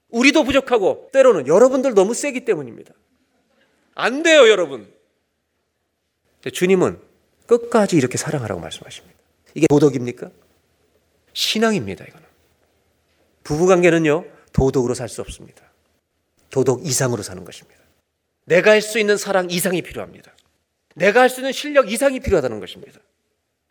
[0.09, 2.93] 우리도 부족하고 때로는 여러분들 너무 세기 때문입니다.
[3.95, 4.93] 안 돼요, 여러분.
[6.51, 6.99] 주님은
[7.47, 9.17] 끝까지 이렇게 사랑하라고 말씀하십니다.
[9.53, 10.29] 이게 도덕입니까?
[11.31, 12.27] 신앙입니다, 이거는.
[13.43, 15.63] 부부 관계는요, 도덕으로 살 수 없습니다.
[16.49, 17.79] 도덕 이상으로 사는 것입니다.
[18.45, 20.31] 내가 할 수 있는 사랑 이상이 필요합니다.
[20.95, 22.99] 내가 할 수 있는 실력 이상이 필요하다는 것입니다.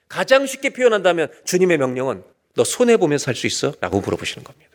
[0.08, 3.72] 가장 쉽게 표현한다면 주님의 명령은 너 손해보며 살 수 있어?
[3.80, 4.70] 라고 물어보시는 겁니다.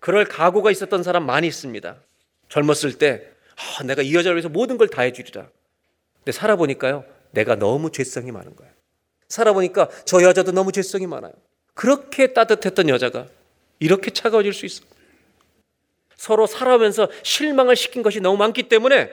[0.00, 1.96] 그럴 각오가 있었던 사람 많이 있습니다.
[2.48, 3.28] 젊었을 때,
[3.78, 5.48] 아, 내가 이 여자를 위해서 모든 걸 다 해주리라.
[6.18, 8.72] 근데 살아보니까요, 내가 너무 죄성이 많은 거예요.
[9.28, 11.32] 살아보니까 저 여자도 너무 죄성이 많아요.
[11.74, 13.26] 그렇게 따뜻했던 여자가
[13.78, 14.84] 이렇게 차가워질 수 있어.
[16.24, 19.10] 서로 살아오면서 실망을 시킨 것이 너무 많기 때문에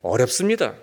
[0.00, 0.74] 어렵습니다.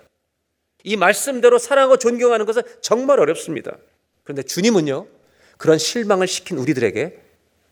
[0.84, 3.76] 이 말씀대로 사랑하고 존경하는 것은 정말 어렵습니다.
[4.22, 5.08] 그런데 주님은요,
[5.56, 7.18] 그런 실망을 시킨 우리들에게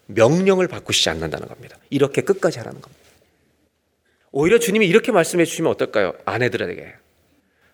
[0.06, 1.78] 명령을 바꾸시지 않는다는 겁니다.
[1.90, 3.04] 이렇게 끝까지 하라는 겁니다.
[4.32, 6.14] 오히려 주님이 이렇게 말씀해 주시면 어떨까요?
[6.24, 6.94] 아내들에게.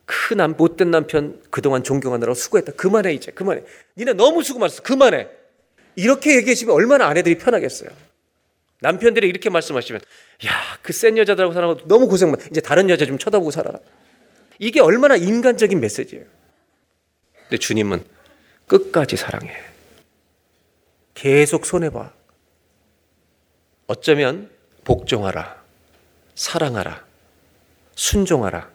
[0.05, 2.73] 그 남, 못된 남편 그동안 존경하느라고 수고했다.
[2.73, 3.31] 그만해, 이제.
[3.31, 3.63] 그만해.
[3.97, 4.83] 니네 너무 수고 많았어.
[4.83, 5.29] 그만해.
[5.97, 8.08] 이렇게 얘기해 주면 얼마나 아내들이 편하겠어요.
[8.81, 10.01] 남편들이 이렇게 말씀하시면,
[10.47, 13.79] 야, 그 센 여자들하고 살아도 너무 고생만, 이제 다른 여자 좀 쳐다보고 살아라.
[14.59, 16.25] 이게 얼마나 인간적인 메시지예요.
[17.43, 18.05] 근데 주님은
[18.67, 19.55] 끝까지 사랑해.
[21.15, 22.13] 계속 손해봐.
[23.87, 24.51] 어쩌면
[24.85, 25.63] 복종하라.
[26.35, 27.05] 사랑하라.
[27.95, 28.71] 순종하라.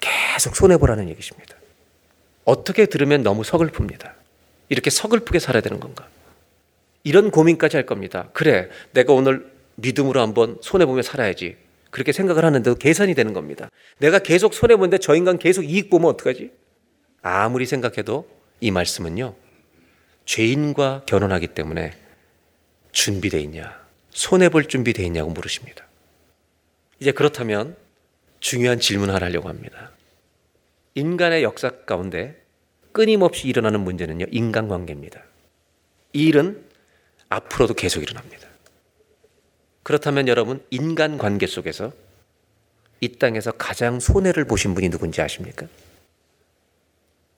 [0.00, 1.56] 계속 손해보라는 얘기십니다.
[2.44, 4.12] 어떻게 들으면 너무 서글픕니다.
[4.68, 6.08] 이렇게 서글프게 살아야 되는 건가?
[7.04, 8.28] 이런 고민까지 할 겁니다.
[8.32, 11.56] 그래, 내가 오늘 믿음으로 한번 손해보며 살아야지.
[11.90, 13.68] 그렇게 생각을 하는데도 계산이 되는 겁니다.
[13.98, 16.50] 내가 계속 손해보는데 저 인간 계속 이익 보면 어떡하지?
[17.22, 18.28] 아무리 생각해도
[18.60, 19.34] 이 말씀은요,
[20.24, 21.92] 죄인과 결혼하기 때문에
[22.92, 23.78] 준비되어 있냐,
[24.10, 25.86] 손해볼 준비되어 있냐고 물으십니다.
[27.00, 27.76] 이제 그렇다면
[28.40, 29.90] 중요한 질문을 하려고 합니다.
[30.94, 32.42] 인간의 역사 가운데
[32.92, 35.22] 끊임없이 일어나는 문제는요, 인간관계입니다.
[36.12, 36.64] 이 일은
[37.32, 38.48] 앞으로도 계속 일어납니다.
[39.82, 41.92] 그렇다면 여러분, 인간 관계 속에서
[43.00, 45.66] 이 땅에서 가장 손해를 보신 분이 누군지 아십니까?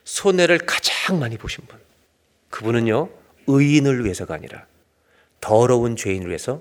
[0.05, 1.81] 손해를 가장 많이 보신 분.
[2.51, 3.09] 그분은요,
[3.47, 4.67] 의인을 위해서가 아니라
[5.41, 6.61] 더러운 죄인을 위해서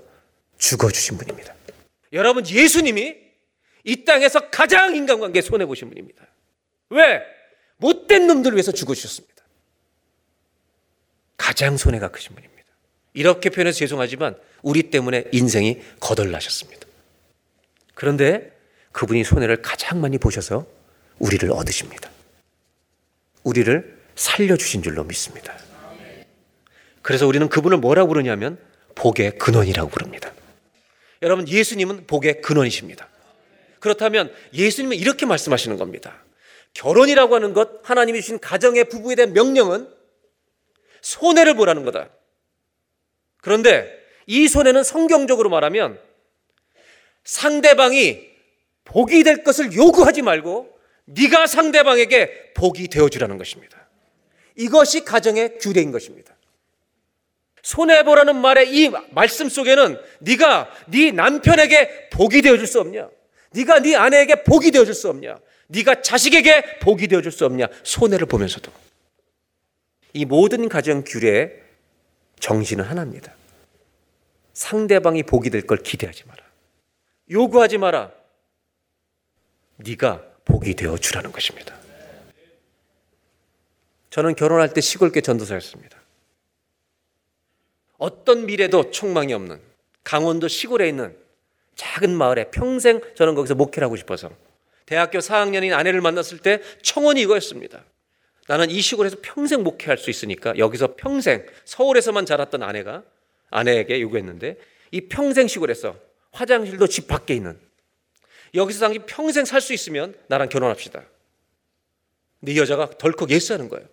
[0.58, 1.54] 죽어주신 분입니다.
[2.12, 3.16] 여러분, 예수님이
[3.84, 6.26] 이 땅에서 가장 인간관계에 손해보신 분입니다.
[6.90, 7.22] 왜?
[7.76, 9.34] 못된 놈들 위해서 죽어주셨습니다.
[11.36, 12.53] 가장 손해가 크신 분입니다.
[13.14, 16.86] 이렇게 표현해서 죄송하지만 우리 때문에 인생이 거덜나셨습니다.
[17.94, 18.52] 그런데
[18.92, 20.66] 그분이 손해를 가장 많이 보셔서
[21.18, 22.10] 우리를 얻으십니다.
[23.44, 25.56] 우리를 살려주신 줄로 믿습니다.
[27.02, 28.58] 그래서 우리는 그분을 뭐라고 부르냐면
[28.94, 30.32] 복의 근원이라고 부릅니다.
[31.22, 33.08] 여러분, 예수님은 복의 근원이십니다.
[33.80, 36.22] 그렇다면 예수님은 이렇게 말씀하시는 겁니다.
[36.74, 39.88] 결혼이라고 하는 것, 하나님이 주신 가정의 부부에 대한 명령은
[41.02, 42.08] 손해를 보라는 거다.
[43.44, 43.94] 그런데
[44.26, 46.00] 이 손해는 성경적으로 말하면
[47.24, 48.26] 상대방이
[48.84, 53.86] 복이 될 것을 요구하지 말고 네가 상대방에게 복이 되어 주라는 것입니다.
[54.56, 56.34] 이것이 가정의 규례인 것입니다.
[57.62, 63.10] 손해 보라는 말의 이 말씀 속에는 네가 네 남편에게 복이 되어 줄 수 없냐?
[63.52, 65.36] 네가 네 아내에게 복이 되어 줄 수 없냐?
[65.66, 67.66] 네가 자식에게 복이 되어 줄 수 없냐?
[67.82, 68.72] 손해를 보면서도
[70.14, 71.63] 이 모든 가정 규례의
[72.44, 73.32] 정신은 하나입니다.
[74.52, 76.44] 상대방이 복이 될 걸 기대하지 마라.
[77.30, 78.12] 요구하지 마라.
[79.76, 81.74] 네가 복이 되어 주라는 것입니다.
[84.10, 85.98] 저는 결혼할 때 시골계 전도사였습니다.
[87.96, 89.58] 어떤 미래도 촉망이 없는
[90.02, 91.16] 강원도 시골에 있는
[91.76, 94.30] 작은 마을에 평생 저는 거기서 목회를 하고 싶어서
[94.84, 97.82] 대학교 4학년인 아내를 만났을 때 청원이 이거였습니다.
[98.48, 103.02] 나는 이 시골에서 평생 목회할 수 있으니까 여기서 평생 서울에서만 자랐던 아내가
[103.50, 104.58] 아내에게 요구했는데
[104.90, 105.96] 이 평생 시골에서
[106.32, 107.58] 화장실도 집 밖에 있는
[108.54, 111.02] 여기서 당신 평생 살 수 있으면 나랑 결혼합시다.
[112.40, 113.86] 근데 이 여자가 덜컥 예스하는 거예요.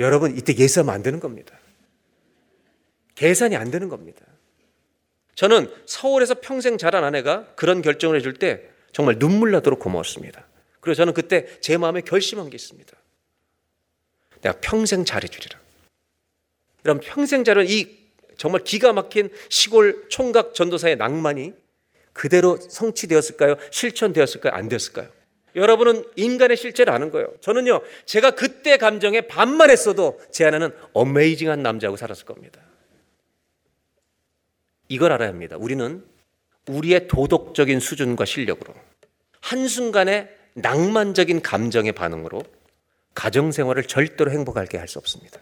[0.00, 1.58] 여러분 이때 예스하면 안 되는 겁니다.
[3.14, 4.26] 계산이 안 되는 겁니다.
[5.36, 10.46] 저는 서울에서 평생 자란 아내가 그런 결정을 해줄 때 정말 눈물 나도록 고마웠습니다.
[10.80, 12.95] 그리고 저는 그때 제 마음에 결심한 게 있습니다.
[14.46, 15.58] 내가 평생 잘해주리라.
[16.82, 17.88] 그럼 평생 잘은 이
[18.36, 21.52] 정말 기가 막힌 시골 총각 전도사의 낭만이
[22.12, 23.56] 그대로 성취되었을까요?
[23.70, 24.52] 실천되었을까요?
[24.52, 25.08] 안 되었을까요?
[25.56, 27.32] 여러분은 인간의 실제를 아는 거예요.
[27.40, 32.60] 저는요, 제가 그때 감정에 반만 했어도 제 아내는 어메이징한 남자하고 살았을 겁니다.
[34.88, 35.56] 이걸 알아야 합니다.
[35.58, 36.04] 우리는
[36.68, 38.74] 우리의 도덕적인 수준과 실력으로
[39.40, 42.42] 한순간의 낭만적인 감정의 반응으로
[43.16, 45.40] 가정 생활을 절대로 행복하게 할 수 없습니다.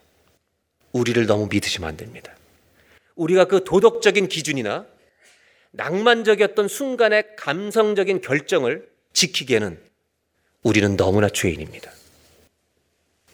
[0.92, 2.34] 우리를 너무 믿으시면 안 됩니다.
[3.16, 4.86] 우리가 그 도덕적인 기준이나
[5.72, 9.78] 낭만적이었던 순간의 감성적인 결정을 지키기에는
[10.62, 11.90] 우리는 너무나 죄인입니다.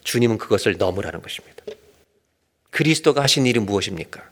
[0.04, 1.64] 주님은 그것을 넘으라는 것입니다.
[2.70, 4.28] 그리스도가 하신 일이 무엇입니까?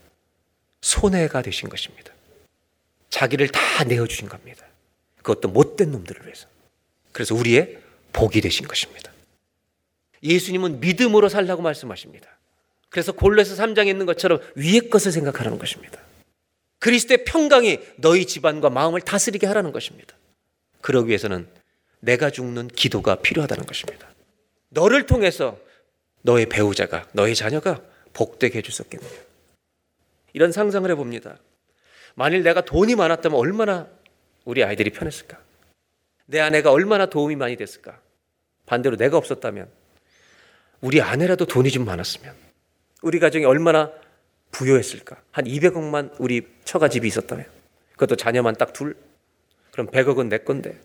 [0.80, 2.12] 손해가 되신 것입니다.
[3.10, 4.64] 자기를 다 내어주신 겁니다.
[5.18, 6.46] 그것도 못된 놈들을 위해서.
[7.12, 7.78] 그래서 우리의
[8.12, 9.12] 복이 되신 것입니다.
[10.22, 12.28] 예수님은 믿음으로 살라고 말씀하십니다.
[12.90, 16.00] 그래서 골로에서 3장에 있는 것처럼 위의 것을 생각하라는 것입니다.
[16.80, 20.14] 그리스도의 평강이 너희 집안과 마음을 다스리게 하라는 것입니다.
[20.80, 21.48] 그러기 위해서는
[22.00, 24.08] 내가 죽는 기도가 필요하다는 것입니다.
[24.70, 25.58] 너를 통해서
[26.22, 29.10] 너의 배우자가, 너의 자녀가 복되게 해줄 수 없겠느냐.
[30.32, 31.38] 이런 상상을 해봅니다.
[32.14, 33.88] 만일 내가 돈이 많았다면 얼마나
[34.44, 35.38] 우리 아이들이 편했을까?
[36.26, 38.00] 내 아내가 얼마나 도움이 많이 됐을까?
[38.66, 39.68] 반대로 내가 없었다면
[40.80, 42.34] 우리 아내라도 돈이 좀 많았으면
[43.02, 43.90] 우리 가정이 얼마나
[44.50, 45.16] 부여했을까?
[45.30, 47.46] 한 200억만 우리 처가 집이 있었다면
[47.92, 48.96] 그것도 자녀만 딱 둘?
[49.72, 50.80] 그럼 100억은 내 건데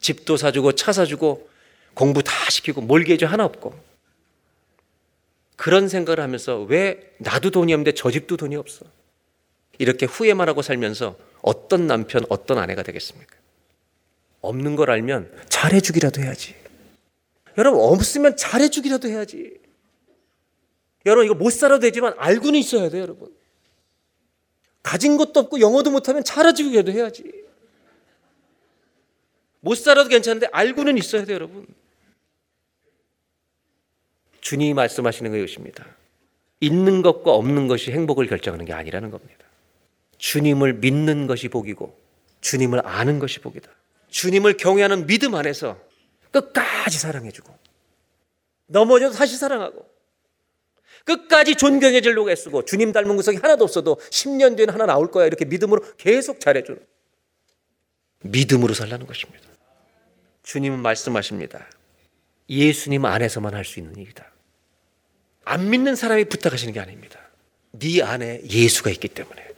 [0.00, 1.48] 집도 사주고 차 사주고
[1.94, 3.74] 공부 다 시키고 몰개지 하나 없고
[5.56, 8.84] 그런 생각을 하면서 왜 나도 돈이 없는데 저 집도 돈이 없어?
[9.78, 13.36] 이렇게 후회만 하고 살면서 어떤 남편, 어떤 아내가 되겠습니까?
[14.42, 16.54] 없는 걸 알면 잘해주기라도 해야지.
[17.58, 19.58] 여러분, 없으면 잘해주기라도 해야지.
[21.06, 23.34] 여러분, 이거 못 살아도 되지만 알고는 있어야 돼, 여러분.
[24.82, 27.24] 가진 것도 없고 영어도 못하면 잘해주기라도 해야지.
[29.60, 31.66] 못 살아도 괜찮은데 알고는 있어야 돼, 여러분.
[34.40, 35.84] 주님이 말씀하시는 것입니다.
[36.60, 39.44] 있는 것과 없는 것이 행복을 결정하는 게 아니라는 겁니다.
[40.18, 41.98] 주님을 믿는 것이 복이고
[42.40, 43.68] 주님을 아는 것이 복이다.
[44.08, 45.78] 주님을 경외하는 믿음 안에서
[46.40, 47.52] 끝까지 사랑해주고
[48.66, 49.88] 넘어져도 다시 사랑하고
[51.04, 55.44] 끝까지 존경해 주려고 애쓰고 주님 닮은 구석이 하나도 없어도 10년 뒤에는 하나 나올 거야 이렇게
[55.44, 56.80] 믿음으로 계속 잘해주는
[58.22, 59.46] 믿음으로 살라는 것입니다.
[60.42, 61.66] 주님은 말씀하십니다.
[62.48, 64.30] 예수님 안에서만 할 수 있는 일이다.
[65.44, 67.20] 안 믿는 사람이 부탁하시는 게 아닙니다.
[67.72, 69.48] 네 안에 예수가 있기 때문에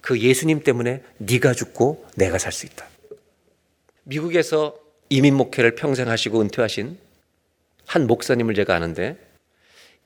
[0.00, 2.86] 그 예수님 때문에 네가 죽고 내가 살 수 있다.
[4.04, 4.83] 미국에서
[5.14, 6.98] 이민 목회를 평생 하시고 은퇴하신
[7.86, 9.16] 한 목사님을 제가 아는데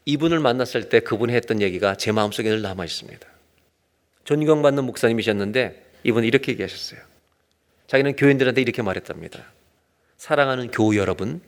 [0.05, 3.27] 이분을 만났을 때 그분이 했던 얘기가 제 마음속에 늘 남아 있습니다.
[4.25, 7.01] 존경받는 목사님이셨는데 이분은 이렇게 얘기하셨어요.
[7.87, 9.51] 자기는 교인들한테 이렇게 말했답니다.
[10.19, 11.41] 사랑하는 교우 여러분,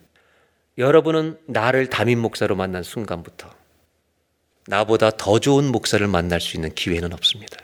[0.79, 3.55] 여러분은 나를 담임 목사로 만난 순간부터
[4.69, 7.59] 나보다 더 좋은 목사를 만날 수 있는 기회는 없습니다.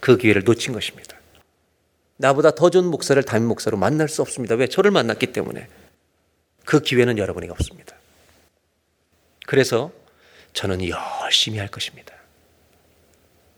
[0.00, 1.17] 그 기회를 놓친 것입니다.
[2.18, 4.54] 나보다 더 좋은 목사를 담임 목사로 만날 수 없습니다.
[4.56, 4.66] 왜?
[4.66, 5.68] 저를 만났기 때문에.
[6.64, 7.96] 그 기회는 여러분에게 없습니다.
[9.46, 9.90] 그래서
[10.52, 12.12] 저는 열심히 할 것입니다.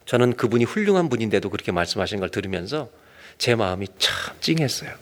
[0.04, 2.90] 저는 그분이 훌륭한 분인데도 그렇게 말씀하신 걸 들으면서
[3.38, 4.92] 제 마음이 참 찡했어요.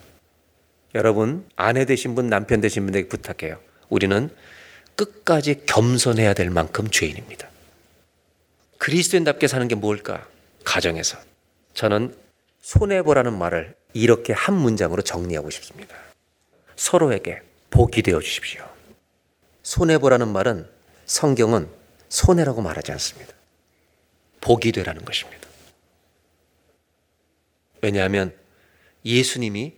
[0.95, 3.61] 여러분, 아내 되신 분, 남편 되신 분에게 부탁해요.
[3.89, 4.31] 우리는
[4.97, 7.49] 끝까지 겸손해야 될 만큼 죄인입니다.
[8.79, 10.27] 그리스도인답게 사는 게 뭘까?
[10.65, 11.19] 가정에서.
[11.75, 12.15] 저는
[12.61, 15.97] 손해보라는 말을 이렇게 한 문장으로 정리하고 싶습니다.
[16.77, 17.41] 서로에게
[17.71, 18.69] 복이 되어 주십시오.
[19.63, 20.69] 손해보라는 말은
[21.07, 21.69] 성경은
[22.09, 23.33] 손해라고 말하지 않습니다.
[24.41, 25.49] 복이 되라는 것입니다.
[27.83, 28.35] 왜냐하면
[29.05, 29.75] 예수님이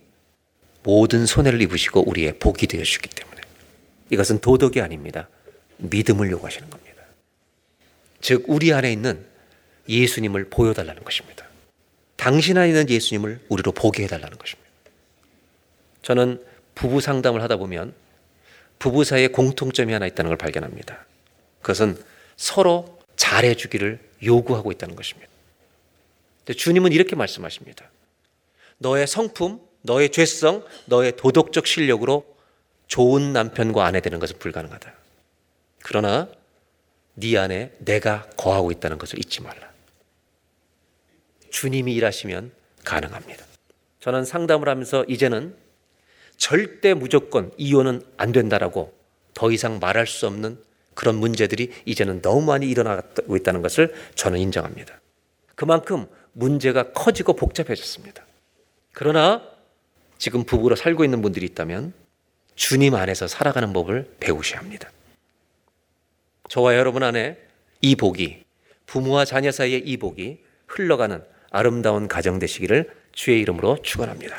[0.83, 3.41] 모든 손해를 입으시고 우리의 복이 되어 주기 때문에
[4.09, 5.29] 이것은 도덕이 아닙니다.
[5.77, 7.03] 믿음을 요구하시는 겁니다.
[8.19, 9.25] 즉 우리 안에 있는
[9.87, 11.45] 예수님을 보여달라는 것입니다.
[12.21, 14.69] 당신 안에 있는 예수님을 우리로 보게 해달라는 것입니다.
[16.03, 16.45] 저는
[16.75, 17.95] 부부 상담을 하다 보면
[18.77, 21.03] 부부 사이에 공통점이 하나 있다는 걸 발견합니다.
[21.61, 21.97] 그것은
[22.37, 25.31] 서로 잘해주기를 요구하고 있다는 것입니다.
[26.55, 27.89] 주님은 이렇게 말씀하십니다.
[28.77, 32.23] 너의 성품, 너의 죄성, 너의 도덕적 실력으로
[32.85, 34.93] 좋은 남편과 아내 되는 것은 불가능하다.
[35.81, 36.29] 그러나
[37.15, 39.70] 네 안에 내가 거하고 있다는 것을 잊지 말라.
[41.51, 42.51] 주님이 일하시면
[42.83, 43.45] 가능합니다.
[43.99, 45.55] 저는 상담을 하면서 이제는
[46.37, 48.91] 절대 무조건 이혼은 안 된다라고
[49.35, 50.59] 더 이상 말할 수 없는
[50.95, 54.99] 그런 문제들이 이제는 너무 많이 일어나고 있다는 것을 저는 인정합니다.
[55.55, 58.25] 그만큼 문제가 커지고 복잡해졌습니다.
[58.93, 59.47] 그러나
[60.17, 61.93] 지금 부부로 살고 있는 분들이 있다면
[62.55, 64.91] 주님 안에서 살아가는 법을 배우셔야 합니다.
[66.49, 67.37] 저와 여러분 안에
[67.81, 68.43] 이 복이
[68.85, 74.35] 부모와 자녀 사이의 이 복이 흘러가는 아름다운 가정 되시기를 주의 이름으로 축원합니다.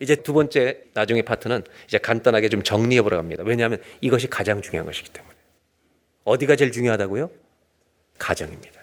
[0.00, 3.42] 이제 두 번째 나중에 파트는 이제 간단하게 좀 정리해 보려 합니다.
[3.46, 5.34] 왜냐하면 이것이 가장 중요한 것이기 때문에.
[6.24, 7.30] 어디가 제일 중요하다고요?
[8.18, 8.80] 가정입니다.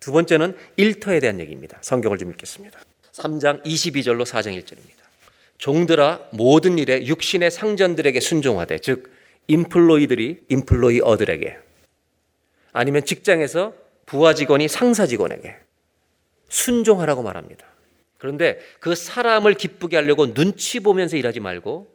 [0.00, 1.78] 두 번째는 일터에 대한 얘기입니다.
[1.80, 2.80] 성경을 좀 읽겠습니다.
[3.12, 5.02] 3장 22절로 4장 1절입니다.
[5.58, 9.12] 종들아 모든 일에 육신의 상전들에게 순종하되 즉
[9.46, 11.58] 인플로이들이 인플로이어들에게
[12.72, 13.74] 아니면 직장에서
[14.06, 15.54] 부하 직원이 상사 직원에게
[16.52, 17.66] 순종하라고 말합니다.
[18.18, 21.90] 그런데 그 사람을 기쁘게 하려고 눈치 보면서 일하지 말고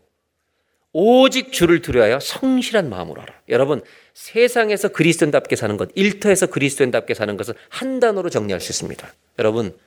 [0.92, 3.42] 오직 주를 두려하여 성실한 마음으로 하라.
[3.50, 3.84] 여러분,
[4.14, 9.14] 세상에서 그리스도인답게 사는 것, 일터에서 그리스도인답게 사는 것은 한 단어로 정리할 수 있습니다.
[9.38, 9.78] 여러분,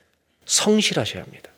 [0.45, 1.51] 성실하셔야 합니다.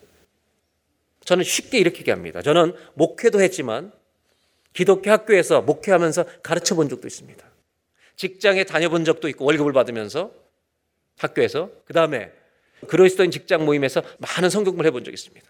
[1.24, 2.42] 저는 쉽게 이렇게 얘기합니다.
[2.42, 3.92] 저는 목회도 했지만
[4.72, 7.46] 기독교 학교에서 목회하면서 가르쳐 본 적도 있습니다.
[8.16, 10.32] 직장에 다녀본 적도 있고 월급을 받으면서
[11.16, 12.32] 학교에서 그 다음에
[12.86, 15.46] 그리스도인 직장 모임에서 많은 성경을 해본 적이 있습니다.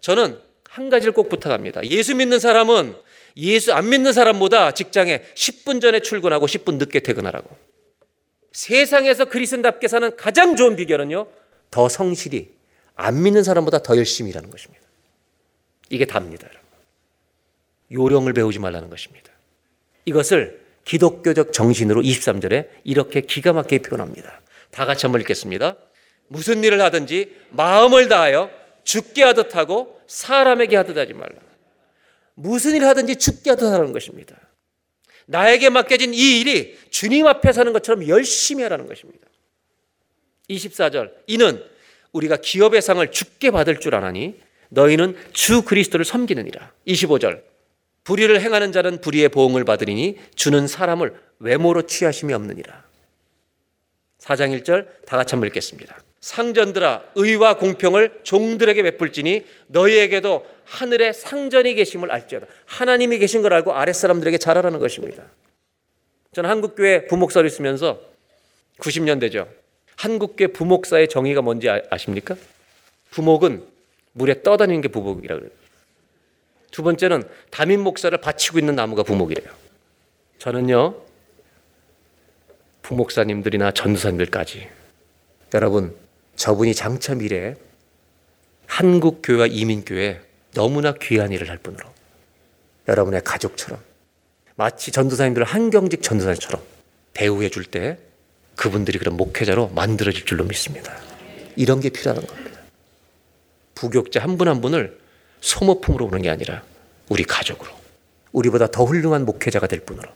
[0.00, 1.84] 저는 한 가지를 꼭 부탁합니다.
[1.84, 2.94] 예수 믿는 사람은
[3.36, 7.50] 예수 안 믿는 사람보다 직장에 10분 전에 출근하고 10분 늦게 퇴근하라고.
[8.52, 11.26] 세상에서 그리스도답게 사는 가장 좋은 비결은요.
[11.70, 12.50] 더 성실히
[12.94, 14.84] 안 믿는 사람보다 더 열심히 일하는 것입니다.
[15.88, 16.46] 이게 답니다.
[16.48, 16.68] 여러분.
[17.92, 19.32] 요령을 배우지 말라는 것입니다.
[20.04, 24.40] 이것을 기독교적 정신으로 23절에 이렇게 기가 막히게 표현합니다.
[24.70, 25.76] 다 같이 한번 읽겠습니다.
[26.32, 28.50] 무슨 일을 하든지 마음을 다하여
[28.84, 31.34] 죽게 하듯 하고 사람에게 하듯 하지 말라.
[32.34, 34.36] 무슨 일을 하든지 죽게 하듯 하라는 것입니다.
[35.26, 39.26] 나에게 맡겨진 이 일이 주님 앞에 사는 것처럼 열심히 하라는 것입니다.
[40.48, 41.12] 24절.
[41.26, 41.64] 이는
[42.12, 46.72] 우리가 기업의 상을 죽게 받을 줄 아나니 너희는 주 그리스도를 섬기느니라.
[46.86, 47.42] 25절.
[48.04, 52.84] 불의를 행하는 자는 불의의 보응을 받으리니 주는 사람을 외모로 취하심이 없느니라.
[54.20, 55.98] 4장 1절 다 같이 한번 읽겠습니다.
[56.20, 62.46] 상전들아 의와 공평을 종들에게 베풀지니 너희에게도 하늘에 상전이 계심을 알지어다.
[62.66, 65.24] 하나님이 계신 걸 알고 아랫 사람들에게 잘하라는 것입니다.
[66.32, 68.00] 저는 한국교회 부목사를 있으면서
[68.78, 69.48] 90년대죠.
[69.96, 72.36] 한국교회 부목사의 정의가 뭔지 아, 아십니까?
[73.10, 73.64] 부목은
[74.12, 75.50] 물에 떠다니는 게 부목이라 그래요.
[76.70, 79.48] 두 번째는 담임 목사를 바치고 있는 나무가 부목이래요.
[80.38, 81.02] 저는요,
[82.82, 84.68] 부목사님들이나 전도사님들까지
[85.54, 85.94] 여러분
[86.36, 87.56] 저분이 장차 미래에
[88.66, 90.20] 한국 교회와 이민 교회
[90.54, 91.86] 너무나 귀한 일을 할 뿐으로
[92.88, 93.80] 여러분의 가족처럼
[94.56, 96.62] 마치 전도사님들을 한경직 전도사님처럼
[97.12, 97.98] 대우해 줄 때
[98.56, 100.94] 그분들이 그런 목회자로 만들어질 줄로 믿습니다.
[101.56, 102.60] 이런 게 필요한 겁니다.
[103.74, 104.98] 부교육자 한 분한 한 분을
[105.40, 106.62] 소모품으로 오는 게 아니라
[107.08, 107.70] 우리 가족으로
[108.32, 110.08] 우리보다 더 훌륭한 목회자가 될 분으로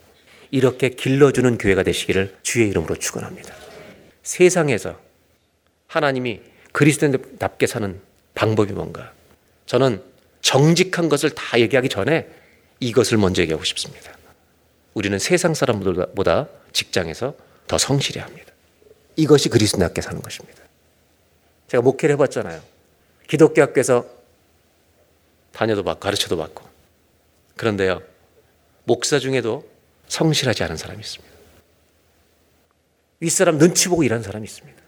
[0.50, 3.54] 이렇게 길러주는 교회가 되시기를 주의 이름으로 축원합니다.
[4.22, 5.00] 세상에서
[5.86, 6.40] 하나님이
[6.72, 8.00] 그리스도인답게 사는
[8.34, 9.12] 방법이 뭔가?
[9.66, 10.02] 저는
[10.40, 12.28] 정직한 것을 다 얘기하기 전에
[12.80, 14.12] 이것을 먼저 얘기하고 싶습니다.
[14.92, 17.34] 우리는 세상 사람들보다 직장에서
[17.66, 18.52] 더 성실해야 합니다.
[19.16, 20.62] 이것이 그리스도인답게 사는 것입니다.
[21.68, 22.62] 제가 목회를 해봤잖아요.
[23.26, 24.06] 기독교 학교에서
[25.52, 26.64] 다녀도 받고 가르쳐도 받고.
[27.56, 28.02] 그런데요,
[28.84, 29.68] 목사 중에도
[30.08, 31.34] 성실하지 않은 사람이 있습니다.
[33.20, 34.83] 윗사람 눈치 보고 일하는 사람이 있습니다.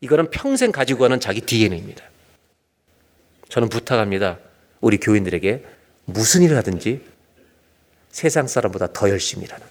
[0.00, 2.04] 이거는 평생 가지고 가는 자기 DNA입니다.
[3.48, 4.38] 저는 부탁합니다.
[4.80, 5.64] 우리 교인들에게
[6.06, 7.02] 무슨 일을 하든지
[8.10, 9.66] 세상 사람보다 더 열심히 일하는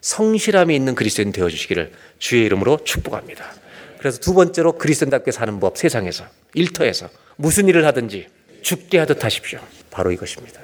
[0.00, 3.44] 성실함이 있는 그리스도인 되어 주시기를 주의 이름으로 축복합니다.
[3.98, 8.28] 그래서 두 번째로 그리스도인답게 사는 법 세상에서 일터에서 무슨 일을 하든지
[8.62, 9.60] 죽게 하듯 하십시오.
[9.90, 10.60] 바로 이것입니다.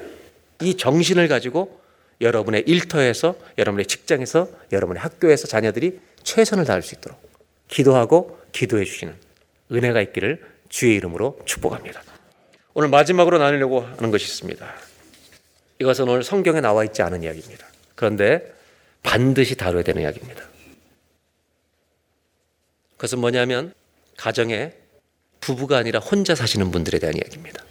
[0.61, 1.80] 이 정신을 가지고
[2.20, 7.32] 여러분의 일터에서 여러분의 직장에서 여러분의 학교에서 자녀들이 최선을 다할 수 있도록
[7.73, 9.16] 기도하고 기도해 주시는
[9.73, 12.03] 은혜가 있기를 주의 이름으로 축복합니다.
[12.75, 14.75] 오늘 마지막으로 나누려고 하는 것이 있습니다.
[15.79, 17.66] 이것은 오늘 성경에 나와 있지 않은 이야기입니다.
[17.95, 18.55] 그런데
[19.03, 20.45] 반드시 다뤄야 되는 이야기입니다.
[22.97, 23.73] 그것은 뭐냐면
[24.18, 24.75] 가정에
[25.41, 27.64] 부부가 아니라 혼자 사시는 분들에 대한 이야기입니다.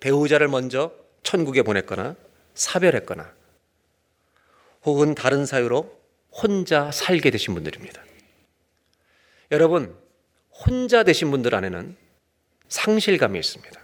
[0.00, 2.16] 배우자를 먼저 천국에 보냈거나
[2.54, 3.32] 사별했거나
[4.84, 5.96] 혹은 다른 사유로
[6.32, 8.02] 혼자 살게 되신 분들입니다.
[9.52, 9.94] 여러분,
[10.50, 11.94] 혼자 되신 분들 안에는
[12.68, 13.80] 상실감이 있습니다.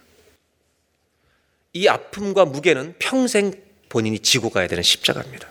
[1.74, 3.52] 이 아픔과 무게는 평생
[3.90, 5.46] 본인이 지고 가야 되는 십자가입니다.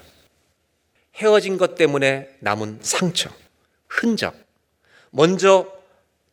[1.15, 3.29] 헤어진 것 때문에 남은 상처,
[3.87, 4.35] 흔적,
[5.11, 5.71] 먼저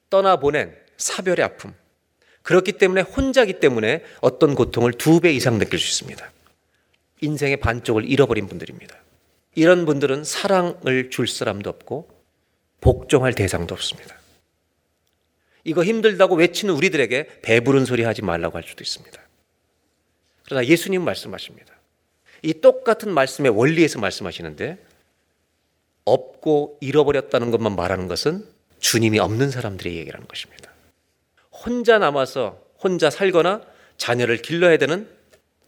[0.08, 1.74] 떠나보낸 사별의 아픔,
[2.42, 6.32] 그렇기 때문에 혼자기 때문에 어떤 고통을 두 배 이상 느낄 수 있습니다.
[7.20, 8.96] 인생의 반쪽을 잃어버린 분들입니다.
[9.54, 12.13] 이런 분들은 사랑을 줄 사람도 없고
[12.84, 14.14] 복종할 대상도 없습니다.
[15.64, 19.18] 이거 힘들다고 외치는 우리들에게 배부른 소리 하지 말라고 할 수도 있습니다.
[20.44, 21.72] 그러나 예수님 말씀하십니다.
[22.42, 24.76] 이 똑같은 말씀의 원리에서 말씀하시는데
[26.04, 28.46] 없고 잃어버렸다는 것만 말하는 것은
[28.80, 30.70] 주님이 없는 사람들의 얘기라는 것입니다.
[31.50, 33.62] 혼자 남아서 혼자 살거나
[33.96, 35.08] 자녀를 길러야 되는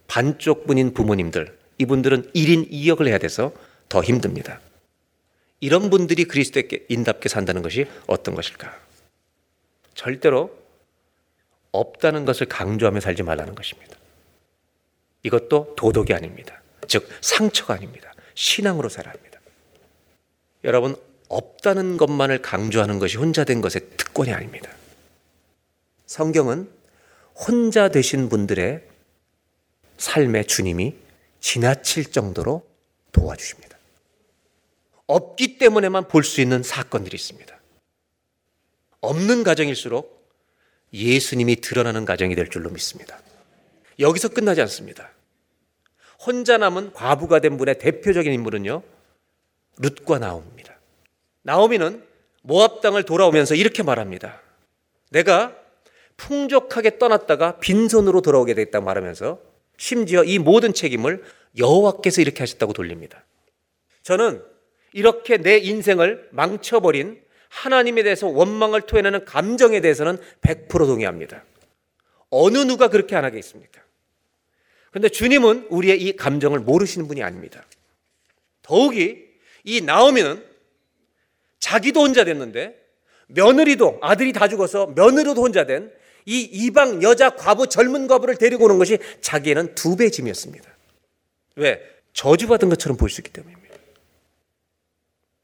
[0.06, 3.52] 반쪽뿐인 부모님들, 이분들은 1인 2역을 해야 돼서
[3.88, 4.60] 더 힘듭니다.
[5.60, 8.78] 이런 분들이 그리스도인답게 산다는 것이 어떤 것일까?
[9.94, 10.56] 절대로
[11.72, 13.96] 없다는 것을 강조하며 살지 말라는 것입니다.
[15.22, 16.62] 이것도 도덕이 아닙니다.
[16.86, 18.12] 즉, 상처가 아닙니다.
[18.34, 19.40] 신앙으로 살아야 합니다.
[20.64, 20.96] 여러분,
[21.28, 24.70] 없다는 것만을 강조하는 것이 혼자 된 것의 특권이 아닙니다.
[26.06, 26.70] 성경은
[27.34, 28.82] 혼자 되신 분들의
[29.98, 30.94] 삶의 주님이
[31.40, 32.66] 지나칠 정도로
[33.12, 33.65] 도와주십니다.
[35.06, 37.56] 없기 때문에만 볼 수 있는 사건들이 있습니다.
[39.00, 40.16] 없는 가정일수록
[40.92, 43.20] 예수님이 드러나는 가정이 될 줄로 믿습니다.
[43.98, 45.10] 여기서 끝나지 않습니다.
[46.24, 48.82] 혼자 남은 과부가 된 분의 대표적인 인물은요,
[49.78, 50.78] 룻과 나옵니다.
[51.42, 52.04] 나오미는
[52.42, 54.40] 모압 땅을 돌아오면서 이렇게 말합니다.
[55.10, 55.56] 내가
[56.16, 59.38] 풍족하게 떠났다가 빈손으로 돌아오게 됐다 말하면서
[59.76, 61.22] 심지어 이 모든 책임을
[61.58, 63.24] 여호와께서 이렇게 하셨다고 돌립니다.
[64.02, 64.42] 저는
[64.96, 71.44] 이렇게 내 인생을 망쳐버린 하나님에 대해서 원망을 토해내는 감정에 대해서는 100% 동의합니다.
[72.30, 73.82] 어느 누가 그렇게 안 하겠습니까?
[74.90, 77.64] 그런데 주님은 우리의 이 감정을 모르시는 분이 아닙니다.
[78.62, 79.24] 더욱이
[79.64, 80.42] 이 나오미는
[81.60, 82.76] 자기도 혼자 됐는데
[83.28, 85.92] 며느리도 아들이 다 죽어서 며느리도 혼자 된
[86.26, 90.68] 이 이방 여자 과부 젊은 과부를 데리고 오는 것이 자기에는 두 배 짐이었습니다.
[91.54, 91.80] 왜?
[92.12, 93.65] 저주받은 것처럼 보일 수 있기 때문입니다.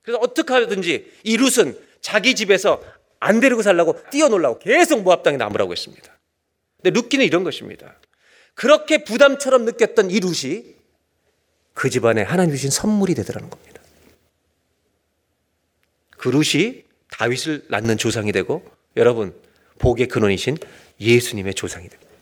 [0.03, 2.83] 그래서 어떻게 하든지 이 룻은 자기 집에서
[3.21, 6.19] 안 데리고 살라고 뛰어놀라고 계속 모압 당에 남으라고 했습니다.
[6.83, 7.97] 근데 룻기는 이런 것입니다.
[8.55, 10.75] 그렇게 부담처럼 느꼈던 이 룻이
[11.75, 13.81] 그 집안에 하나님 주신 선물이 되더라는 겁니다.
[16.11, 18.65] 그 룻이 다윗을 낳는 조상이 되고
[18.97, 19.35] 여러분
[19.79, 20.59] 복의 근원이신
[21.01, 22.13] 예수님의 조상이 됩니다.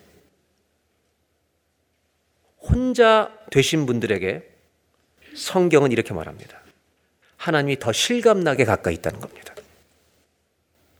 [2.59, 4.49] 혼자 되신 분들에게
[5.35, 6.61] 성경은 이렇게 말합니다.
[7.41, 9.55] 하나님이 더 실감나게 가까이 있다는 겁니다.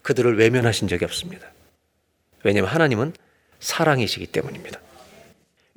[0.01, 1.53] 그들을 외면하신 적이 없습니다.
[2.43, 3.13] 왜냐하면 하나님은
[3.61, 4.81] 사랑이시기 때문입니다.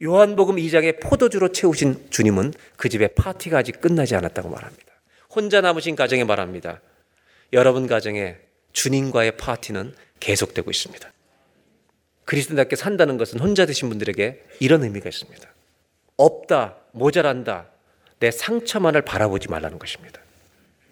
[0.02, 4.86] 요한복음 2장에 포도주로 채우신 주님은 그 집에 파티가 아직 끝나지 않았다고 말합니다.
[5.30, 6.80] 혼자 남으신 가정에 말합니다.
[7.52, 8.38] 여러분 가정에
[8.72, 11.12] 주님과의 파티는 계속되고 있습니다.
[12.24, 15.46] 그리스도답게 산다는 것은 혼자 되신 분들에게 이런 의미가 있습니다.
[16.16, 17.68] 없다, 모자란다,
[18.20, 20.24] 내 상처만을 바라보지 말라는 것입니다.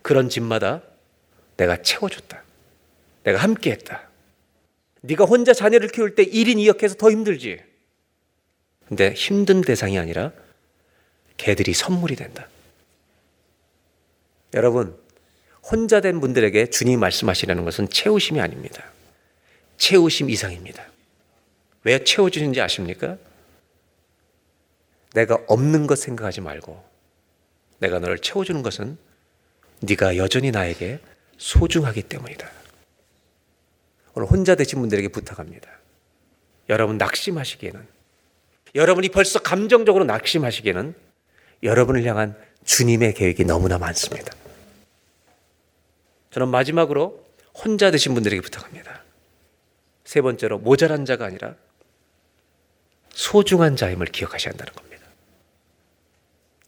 [0.02, 0.82] 그런 집마다
[1.58, 2.44] 내가 채워줬다.
[3.24, 4.10] 내가 함께했다.
[5.02, 7.60] 네가 혼자 자녀를 키울 때 1인 2역해서 더 힘들지.
[8.88, 10.32] 근데 힘든 대상이 아니라
[11.38, 12.48] 개들이 선물이 된다.
[14.54, 14.98] 여러분,
[15.64, 18.84] 혼자 된 분들에게 주님 말씀하시라는 것은 채우심이 아닙니다.
[19.78, 20.86] 채우심 이상입니다.
[21.84, 23.18] 왜 채워주는지 아십니까?
[25.14, 26.84] 내가 없는 것 생각하지 말고
[27.80, 28.98] 내가 너를 채워주는 것은
[29.82, 31.00] 네가 여전히 나에게
[31.38, 32.50] 소중하기 때문이다.
[34.14, 35.70] 오늘 혼자 되신 분들에게 부탁합니다.
[36.70, 37.88] 여러분 낙심하시기에는
[38.76, 40.94] 여러분이 벌써 감정적으로 낙심하시기에는
[41.64, 44.34] 여러분을 향한 주님의 계획이 너무나 많습니다.
[46.32, 49.04] 저는 마지막으로 혼자 되신 분들에게 부탁합니다.
[50.06, 51.56] 세 번째로 모자란 자가 아니라
[53.10, 55.06] 소중한 자임을 기억하셔야 한다는 겁니다.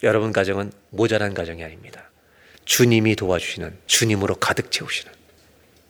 [0.03, 2.09] 여러분 가정은 모자란 가정이 아닙니다.
[2.65, 5.11] 주님이 도와주시는 주님으로 가득 채우시는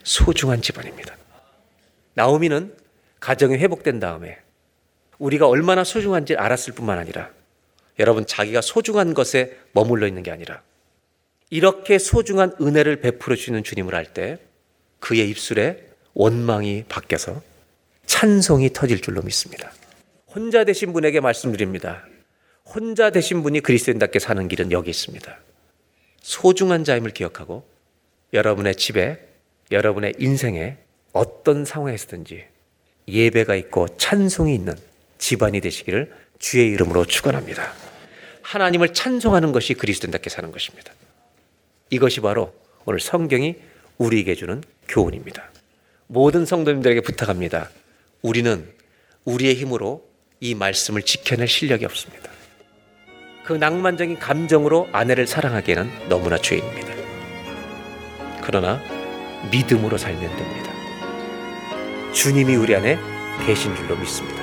[0.04, 1.16] 소중한 집안입니다.
[2.16, 2.76] 나오미는
[3.20, 4.38] 가정이 회복된 다음에
[5.18, 7.30] 우리가 얼마나 소중한지 알았을 뿐만 아니라
[8.00, 10.62] 여러분 자기가 소중한 것에 머물러 있는 게 아니라
[11.50, 14.40] 이렇게 소중한 은혜를 베풀어 주시는 주님을 알 때
[15.00, 17.42] 그의 입술에 원망이 바뀌어서
[18.06, 19.72] 찬송이 터질 줄로 믿습니다.
[20.28, 22.06] 혼자 되신 분에게 말씀드립니다.
[22.66, 25.38] 혼자 되신 분이 그리스도인답게 사는 길은 여기 있습니다.
[26.24, 27.68] 소중한 자임을 기억하고
[28.32, 29.20] 여러분의 집에
[29.72, 30.78] 여러분의 인생에
[31.12, 32.46] 어떤 상황에 있든지
[33.08, 34.74] 예배가 있고 찬송이 있는
[35.20, 37.72] 집안이 되시기를 주의 이름으로 축원합니다.
[38.42, 40.94] 하나님을 찬송하는 것이 그리스도인답게 사는 것입니다.
[41.90, 42.54] 이것이 바로
[42.86, 43.56] 오늘 성경이
[43.98, 45.52] 우리에게 주는 교훈입니다.
[46.08, 47.70] 모든 성도님들에게 부탁합니다.
[48.22, 48.68] 우리는
[49.26, 50.08] 우리의 힘으로
[50.40, 52.33] 이 말씀을 지켜낼 실력이 없습니다.
[53.44, 56.94] 그 낭만적인 감정으로 아내를 사랑하기에는 너무나 죄입니다.
[58.42, 58.82] 그러나
[59.52, 60.72] 믿음으로 살면 됩니다.
[62.14, 62.98] 주님이 우리 안에
[63.46, 64.43] 계신 줄로 믿습니다.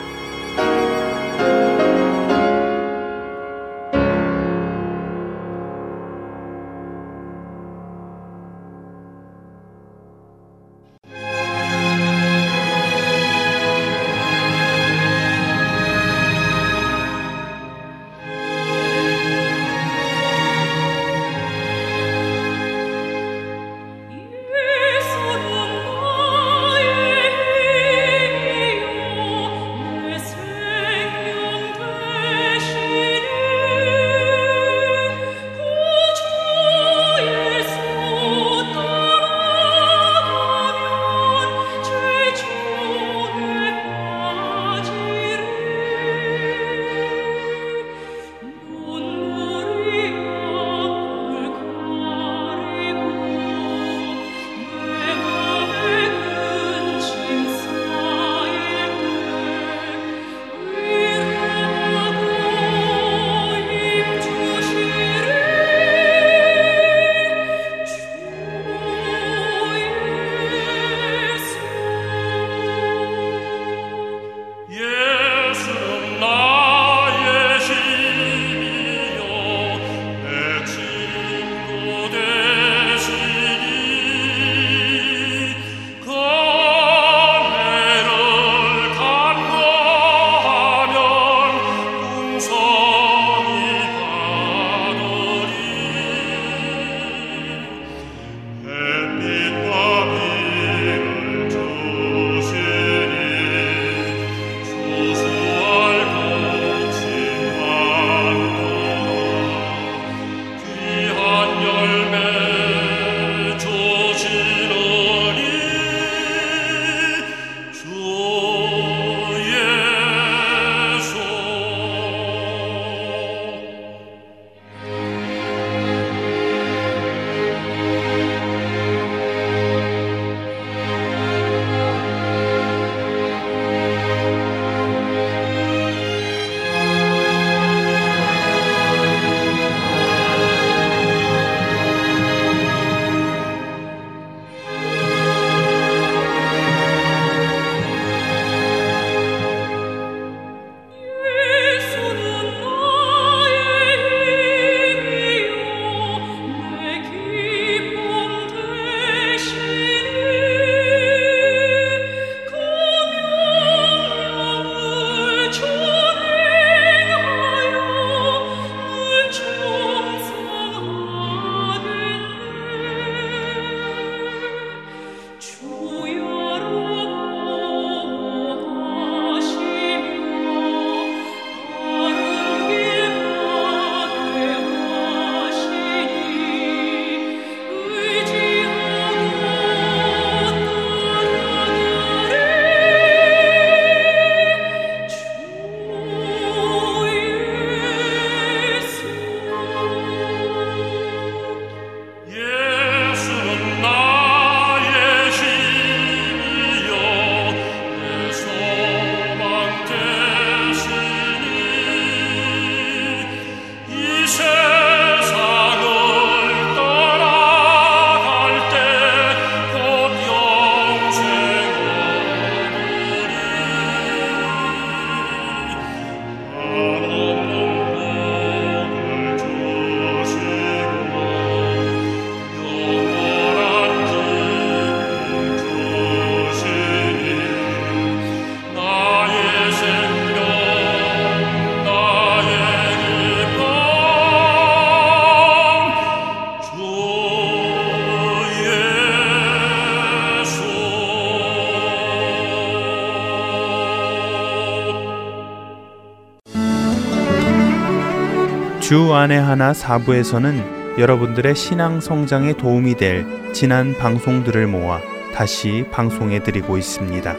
[258.90, 264.98] 주 안에 하나 사부에서는 여러분들의 신앙 성장에 도움이 될 지난 방송들을 모아
[265.32, 267.36] 다시 방송해 드리고 있습니다.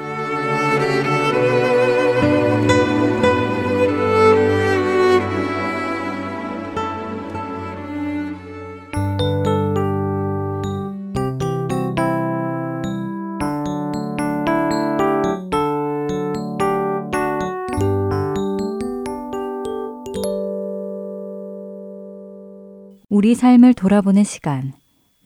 [23.10, 24.74] 우리 삶을 돌아보는 시간,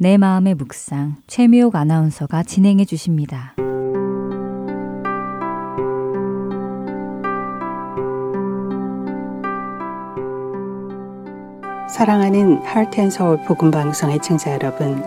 [0.02, 3.54] 내 마음의 묵상, 최미옥 아나운서가 진행해 주십니다.
[11.88, 15.04] 사랑하는 하트앤서울 복음방송 애청자 여러분,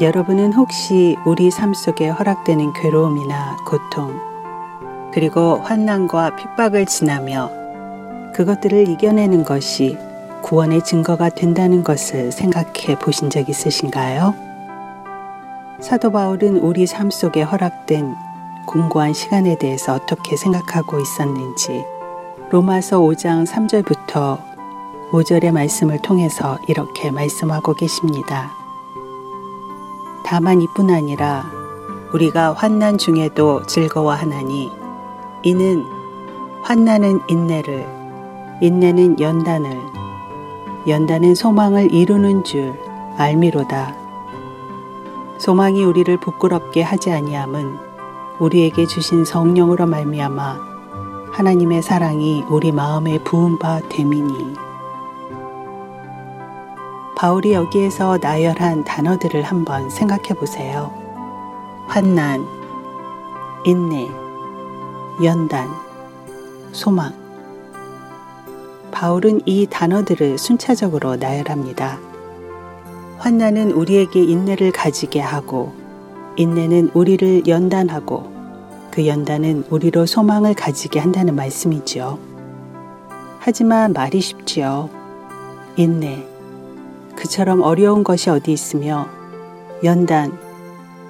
[0.00, 4.18] 여러분은 혹시 우리 삶 속에 허락되는 괴로움이나 고통,
[5.12, 7.50] 그리고 환난과 핍박을 지나며
[8.32, 9.98] 그것들을 이겨내는 것이
[10.42, 14.34] 구원의 증거가 된다는 것을 생각해 보신 적 있으신가요?
[15.80, 18.14] 사도 바울은 우리 삶 속에 허락된
[18.66, 21.84] 공고한 시간에 대해서 어떻게 생각하고 있었는지
[22.50, 24.40] 로마서 5장 3절부터
[25.10, 28.50] 5절의 말씀을 통해서 이렇게 말씀하고 계십니다.
[30.24, 31.44] 다만 이뿐 아니라
[32.12, 34.70] 우리가 환난 중에도 즐거워하나니
[35.42, 35.84] 이는
[36.62, 37.86] 환난은 인내를
[38.60, 40.07] 인내는 연단을
[40.86, 42.72] 연단은 소망을 이루는 줄
[43.16, 43.94] 알미로다.
[45.38, 47.76] 소망이 우리를 부끄럽게 하지 아니함은
[48.38, 50.68] 우리에게 주신 성령으로 말미암아
[51.32, 54.54] 하나님의 사랑이 우리 마음에 부은 바 됨이니.
[57.16, 60.92] 바울이 여기에서 나열한 단어들을 한번 생각해 보세요.
[61.88, 62.46] 환난,
[63.64, 64.08] 인내,
[65.24, 65.68] 연단,
[66.70, 67.17] 소망.
[68.90, 71.98] 바울은 이 단어들을 순차적으로 나열합니다.
[73.18, 75.72] 환난은 우리에게 인내를 가지게 하고,
[76.36, 78.32] 인내는 우리를 연단하고,
[78.90, 82.18] 그 연단은 우리로 소망을 가지게 한다는 말씀이지요.
[83.40, 84.88] 하지만 말이 쉽지요.
[85.76, 86.26] 인내.
[87.16, 89.08] 그처럼 어려운 것이 어디 있으며,
[89.84, 90.38] 연단.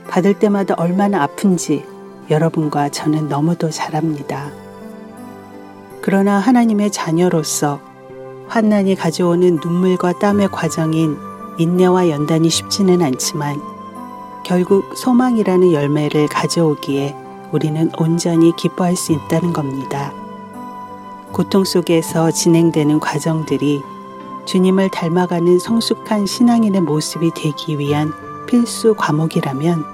[0.09, 1.85] 받을 때마다 얼마나 아픈지
[2.31, 4.51] 여러분과 저는 너무도 잘 압니다.
[6.01, 7.81] 그러나 하나님의 자녀로서
[8.49, 11.19] 환난이 가져오는 눈물과 땀의 과정인
[11.59, 13.61] 인내와 연단이 쉽지는 않지만
[14.45, 17.15] 결국 소망이라는 열매를 가져오기에
[17.53, 20.13] 우리는 온전히 기뻐할 수 있다는 겁니다.
[21.33, 23.83] 고통 속에서 진행되는 과정들이
[24.47, 28.13] 주님을 닮아가는 성숙한 신앙인의 모습이 되기 위한
[28.47, 29.85] 필수 과목이라면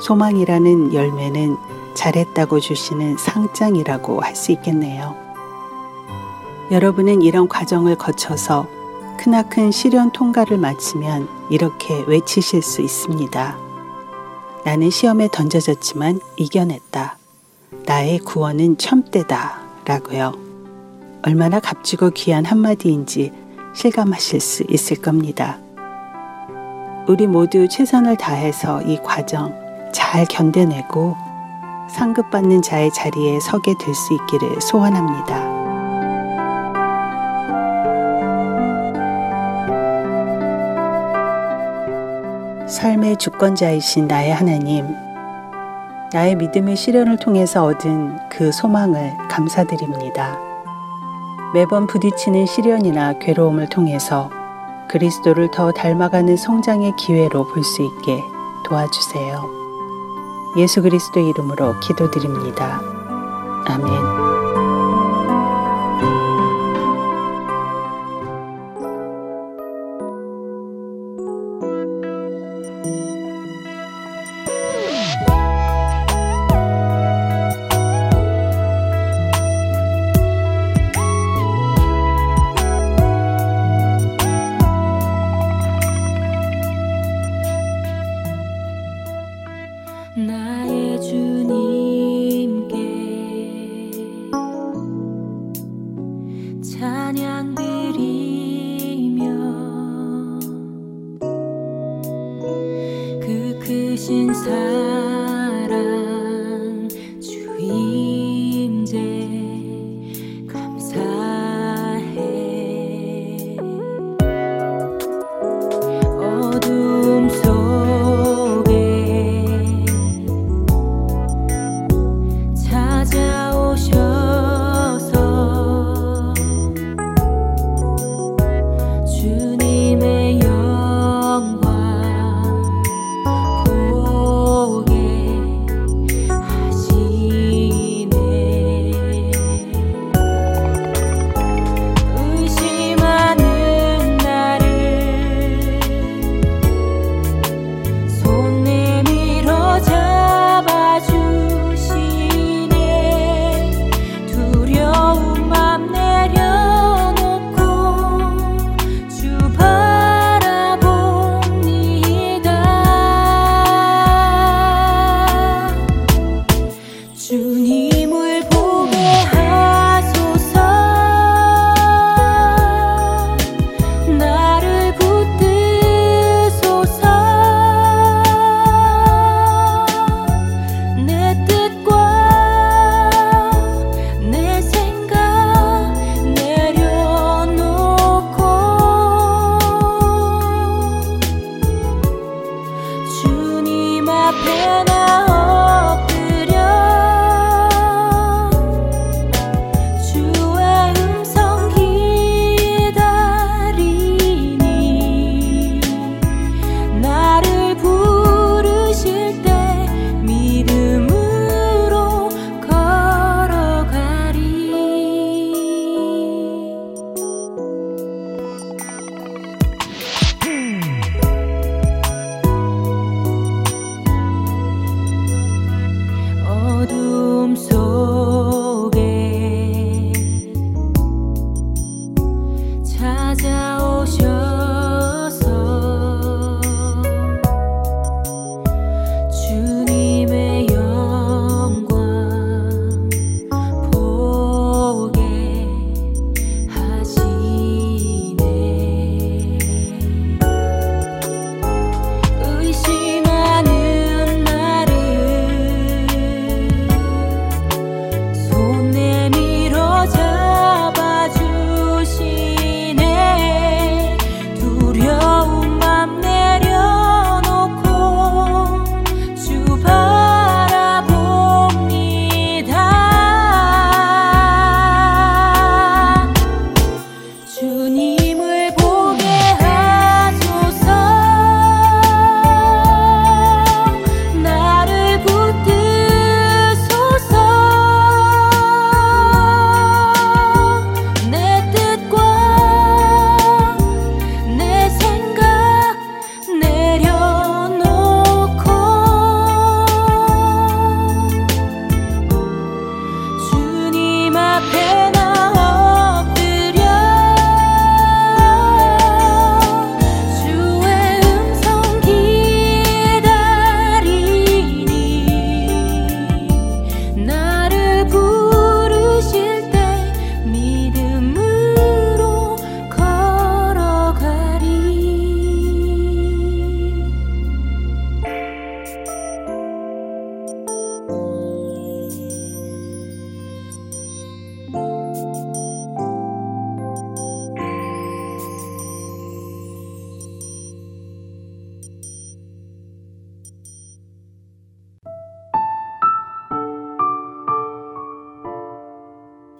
[0.00, 1.56] 소망이라는 열매는
[1.94, 5.21] 잘했다고 주시는 상장이라고 할 수 있겠네요.
[6.72, 8.66] 여러분은 이런 과정을 거쳐서
[9.18, 13.58] 크나큰 시련 통과를 마치면 이렇게 외치실 수 있습니다.
[14.64, 17.18] 나는 시험에 던져졌지만 이겨냈다.
[17.84, 19.60] 나의 구원은 첨대다.
[19.84, 20.32] 라고요.
[21.26, 23.32] 얼마나 값지고 귀한 한마디인지
[23.74, 25.58] 실감하실 수 있을 겁니다.
[27.06, 29.52] 우리 모두 최선을 다해서 이 과정
[29.92, 31.16] 잘 견뎌내고
[31.90, 35.61] 상급받는 자의 자리에 서게 될 수 있기를 소원합니다.
[42.72, 44.86] 삶의 주권자이신 나의 하나님,
[46.10, 50.38] 나의 믿음의 시련을 통해서 얻은 그 소망을 감사드립니다.
[51.52, 54.30] 매번 부딪히는 시련이나 괴로움을 통해서
[54.88, 58.22] 그리스도를 더 닮아가는 성장의 기회로 볼 수 있게
[58.64, 59.50] 도와주세요.
[60.56, 62.80] 예수 그리스도 이름으로 기도드립니다.
[63.66, 64.41] 아멘.